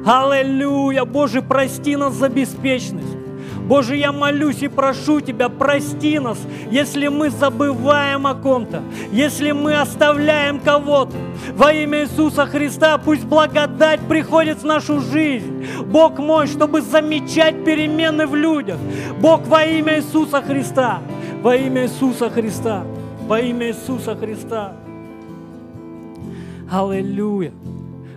Аллилуйя. 0.06 1.06
Боже, 1.06 1.42
прости 1.42 1.96
нас 1.96 2.14
за 2.14 2.30
беспечность. 2.30 3.27
Боже, 3.68 3.98
я 3.98 4.14
молюсь 4.14 4.62
и 4.62 4.70
прошу 4.70 5.20
Тебя, 5.20 5.50
прости 5.50 6.20
нас, 6.20 6.40
если 6.72 7.10
мы 7.10 7.30
забываем 7.30 8.26
о 8.26 8.34
ком-то, 8.34 8.82
если 9.12 9.52
мы 9.52 9.76
оставляем 9.76 10.60
кого-то. 10.60 11.18
Во 11.54 11.74
имя 11.74 12.04
Иисуса 12.04 12.46
Христа 12.46 12.98
пусть 12.98 13.26
благодать 13.26 14.00
приходит 14.08 14.60
в 14.60 14.66
нашу 14.66 15.02
жизнь. 15.02 15.68
Бог 15.86 16.18
мой, 16.18 16.48
чтобы 16.48 16.82
замечать 16.82 17.66
перемены 17.66 18.26
в 18.26 18.36
людях. 18.36 18.78
Бог 19.20 19.46
во 19.48 19.66
имя 19.66 19.98
Иисуса 19.98 20.42
Христа, 20.42 21.00
во 21.42 21.56
имя 21.56 21.84
Иисуса 21.84 22.30
Христа, 22.30 22.86
во 23.28 23.42
имя 23.42 23.68
Иисуса 23.68 24.16
Христа. 24.16 24.76
Аллилуйя. 26.72 27.52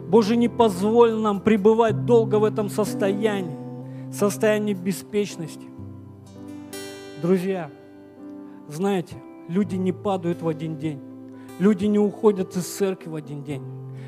Боже, 0.08 0.36
не 0.36 0.48
позволь 0.48 1.14
нам 1.14 1.40
пребывать 1.40 2.04
долго 2.04 2.36
в 2.36 2.44
этом 2.44 2.68
состоянии 2.68 3.59
состоянии 4.12 4.74
беспечности. 4.74 5.66
Друзья, 7.22 7.70
знаете, 8.68 9.16
люди 9.48 9.76
не 9.76 9.92
падают 9.92 10.42
в 10.42 10.48
один 10.48 10.78
день. 10.78 11.00
Люди 11.58 11.84
не 11.84 11.98
уходят 11.98 12.56
из 12.56 12.66
церкви 12.66 13.10
в 13.10 13.14
один 13.14 13.44
день. 13.44 13.62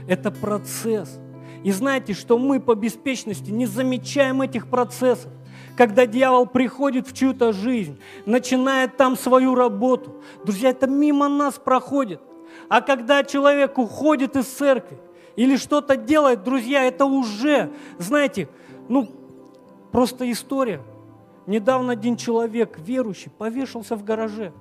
Это 0.09 0.31
процесс. 0.31 1.21
И 1.63 1.71
знаете, 1.71 2.15
что 2.15 2.39
мы 2.39 2.61
по 2.61 2.75
беспечности 2.75 3.51
не 3.51 3.67
замечаем 3.67 4.43
этих 4.43 4.69
процессов. 4.69 5.31
Когда 5.77 6.07
дьявол 6.07 6.47
приходит 6.47 7.07
в 7.07 7.13
чью-то 7.15 7.53
жизнь, 7.53 7.99
начинает 8.27 8.97
там 8.97 9.17
свою 9.17 9.55
работу. 9.55 10.23
Друзья, 10.45 10.71
это 10.71 10.87
мимо 10.87 11.29
нас 11.29 11.55
проходит. 11.55 12.21
А 12.69 12.81
когда 12.81 13.25
человек 13.25 13.79
уходит 13.79 14.37
из 14.37 14.47
церкви 14.47 14.99
или 15.37 15.57
что-то 15.57 15.97
делает, 15.97 16.43
друзья, 16.43 16.85
это 16.85 17.05
уже, 17.05 17.71
знаете, 17.99 18.49
ну, 18.89 19.09
Просто 19.93 20.31
история. 20.33 20.81
Недавно 21.47 21.93
один 21.93 22.17
человек, 22.17 22.79
верующий, 22.79 23.31
повешался 23.31 23.95
в 23.95 24.05
гараже. 24.05 24.53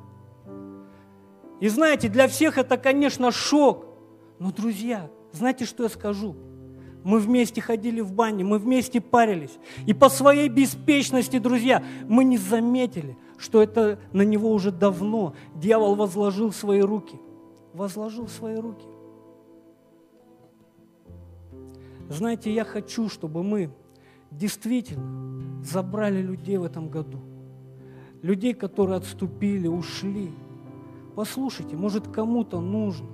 И 1.62 1.70
знаете, 1.70 2.10
для 2.10 2.28
всех 2.28 2.58
это, 2.58 2.78
конечно, 2.78 3.32
шок. 3.32 3.86
Но, 4.40 4.52
друзья, 4.52 5.10
знаете, 5.32 5.66
что 5.66 5.84
я 5.84 5.90
скажу? 5.90 6.36
Мы 7.04 7.20
вместе 7.20 7.62
ходили 7.62 8.02
в 8.02 8.12
бане, 8.14 8.44
мы 8.44 8.60
вместе 8.60 9.00
парились. 9.00 9.58
И 9.88 9.94
по 9.94 10.10
своей 10.10 10.50
беспечности, 10.50 11.40
друзья, 11.40 11.84
мы 12.08 12.24
не 12.24 12.38
заметили, 12.38 13.18
что 13.38 13.62
это 13.62 14.00
на 14.12 14.24
него 14.24 14.52
уже 14.52 14.72
давно 14.72 15.34
дьявол 15.56 15.96
возложил 15.96 16.52
свои 16.52 16.82
руки. 16.82 17.20
Возложил 17.74 18.28
свои 18.28 18.56
руки. 18.56 18.86
Знаете, 22.10 22.54
я 22.54 22.66
хочу, 22.66 23.08
чтобы 23.08 23.42
мы 23.44 23.72
действительно 24.32 25.64
забрали 25.64 26.22
людей 26.22 26.58
в 26.58 26.64
этом 26.64 26.90
году. 26.90 27.20
Людей, 28.22 28.54
которые 28.54 28.98
отступили, 28.98 29.68
ушли. 29.68 30.32
Послушайте, 31.16 31.76
может 31.76 32.08
кому-то 32.08 32.62
нужно 32.62 33.08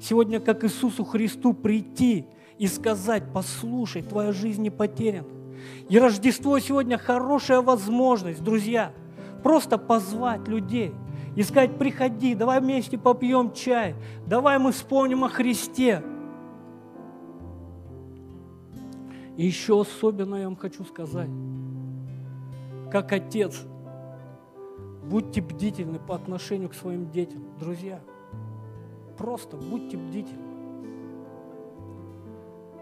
сегодня, 0.00 0.40
как 0.40 0.64
Иисусу 0.64 1.04
Христу, 1.04 1.52
прийти 1.52 2.26
и 2.58 2.66
сказать, 2.66 3.24
послушай, 3.32 4.02
твоя 4.02 4.32
жизнь 4.32 4.62
не 4.62 4.70
потеряна. 4.70 5.26
И 5.88 5.98
Рождество 5.98 6.58
сегодня 6.58 6.98
хорошая 6.98 7.60
возможность, 7.62 8.42
друзья, 8.42 8.92
просто 9.42 9.78
позвать 9.78 10.46
людей 10.48 10.92
и 11.36 11.42
сказать, 11.42 11.78
приходи, 11.78 12.34
давай 12.34 12.60
вместе 12.60 12.98
попьем 12.98 13.52
чай, 13.52 13.94
давай 14.26 14.58
мы 14.58 14.72
вспомним 14.72 15.24
о 15.24 15.28
Христе. 15.28 16.02
И 19.36 19.44
еще 19.44 19.80
особенно 19.80 20.36
я 20.36 20.44
вам 20.44 20.56
хочу 20.56 20.84
сказать, 20.84 21.30
как 22.90 23.12
отец, 23.12 23.62
будьте 25.02 25.40
бдительны 25.40 25.98
по 25.98 26.14
отношению 26.14 26.68
к 26.68 26.74
своим 26.74 27.10
детям, 27.10 27.42
друзья. 27.58 28.00
Просто 29.18 29.56
будьте 29.56 29.96
бдительны. 29.96 30.42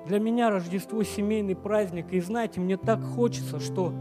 Для 0.07 0.19
меня 0.19 0.51
Рождество 0.51 1.03
семейный 1.05 1.55
праздник, 1.55 2.13
и 2.13 2.21
знаете, 2.21 2.61
мне 2.61 2.77
так 2.77 3.03
хочется, 3.03 3.61
что 3.61 3.95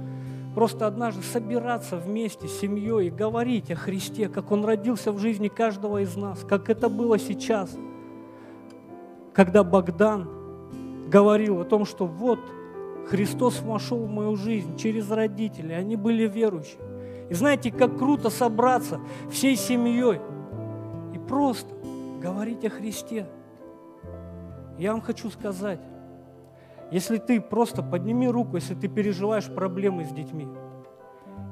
просто 0.56 0.88
однажды 0.88 1.22
собираться 1.22 1.96
вместе 1.96 2.48
с 2.48 2.60
семьей 2.60 3.08
и 3.08 3.12
говорить 3.12 3.72
о 3.72 3.76
Христе, 3.76 4.28
как 4.28 4.52
Он 4.52 4.66
родился 4.66 5.12
в 5.12 5.20
жизни 5.20 5.48
каждого 5.48 6.02
из 6.02 6.16
нас, 6.18 6.44
как 6.44 6.70
это 6.70 6.90
было 6.90 7.18
сейчас, 7.20 7.78
когда 9.34 9.64
Богдан 9.64 10.41
говорил 11.12 11.60
о 11.60 11.66
том, 11.66 11.86
что 11.86 12.06
вот 12.06 12.40
Христос 13.08 13.62
вошел 13.62 14.00
в 14.00 14.10
мою 14.10 14.36
жизнь 14.38 14.78
через 14.78 15.12
родителей, 15.12 15.76
они 15.76 15.98
были 15.98 16.28
верующие. 16.28 16.80
И 17.30 17.34
знаете, 17.34 17.72
как 17.72 17.98
круто 17.98 18.30
собраться 18.30 19.00
всей 19.30 19.56
семьей 19.56 20.20
и 21.14 21.20
просто 21.20 21.74
говорить 22.22 22.64
о 22.66 22.70
Христе. 22.70 23.28
Я 24.78 24.94
вам 24.94 25.02
хочу 25.02 25.30
сказать, 25.30 25.82
если 26.92 27.18
ты 27.18 27.42
просто 27.42 27.84
подними 27.84 28.28
руку, 28.30 28.56
если 28.56 28.76
ты 28.76 28.88
переживаешь 28.88 29.54
проблемы 29.54 30.06
с 30.06 30.10
детьми, 30.10 30.48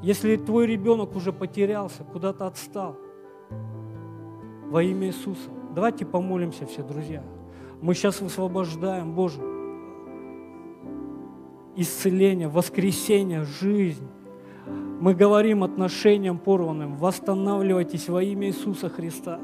если 0.02 0.38
твой 0.38 0.68
ребенок 0.68 1.16
уже 1.16 1.34
потерялся, 1.34 2.04
куда-то 2.04 2.48
отстал, 2.48 2.98
во 4.70 4.84
имя 4.84 5.08
Иисуса, 5.08 5.50
давайте 5.76 6.06
помолимся 6.06 6.66
все, 6.66 6.84
друзья. 6.84 7.24
Мы 7.82 7.94
сейчас 7.94 8.20
высвобождаем, 8.20 9.14
Боже, 9.14 9.40
исцеление, 11.78 12.50
воскресение, 12.50 13.46
жизнь. 13.46 14.08
Мы 15.00 15.14
говорим 15.14 15.64
отношениям 15.64 16.38
порванным, 16.40 16.98
восстанавливайтесь 16.98 18.10
во 18.10 18.22
имя 18.22 18.48
Иисуса 18.48 18.90
Христа. 18.90 19.40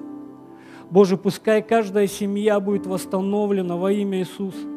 Боже, 0.90 1.16
пускай 1.16 1.62
каждая 1.62 2.08
семья 2.08 2.60
будет 2.60 2.86
восстановлена 2.86 3.78
во 3.78 3.92
имя 3.92 4.20
Иисуса. 4.20 4.68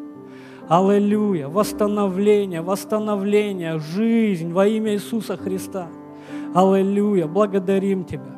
Аллилуйя! 0.68 1.48
Восстановление, 1.48 2.61
восстановление, 2.61 3.78
жизнь 3.78 4.52
во 4.52 4.66
имя 4.66 4.92
Иисуса 4.94 5.36
Христа. 5.36 5.88
Аллилуйя! 6.54 7.26
Благодарим 7.26 8.04
Тебя. 8.04 8.38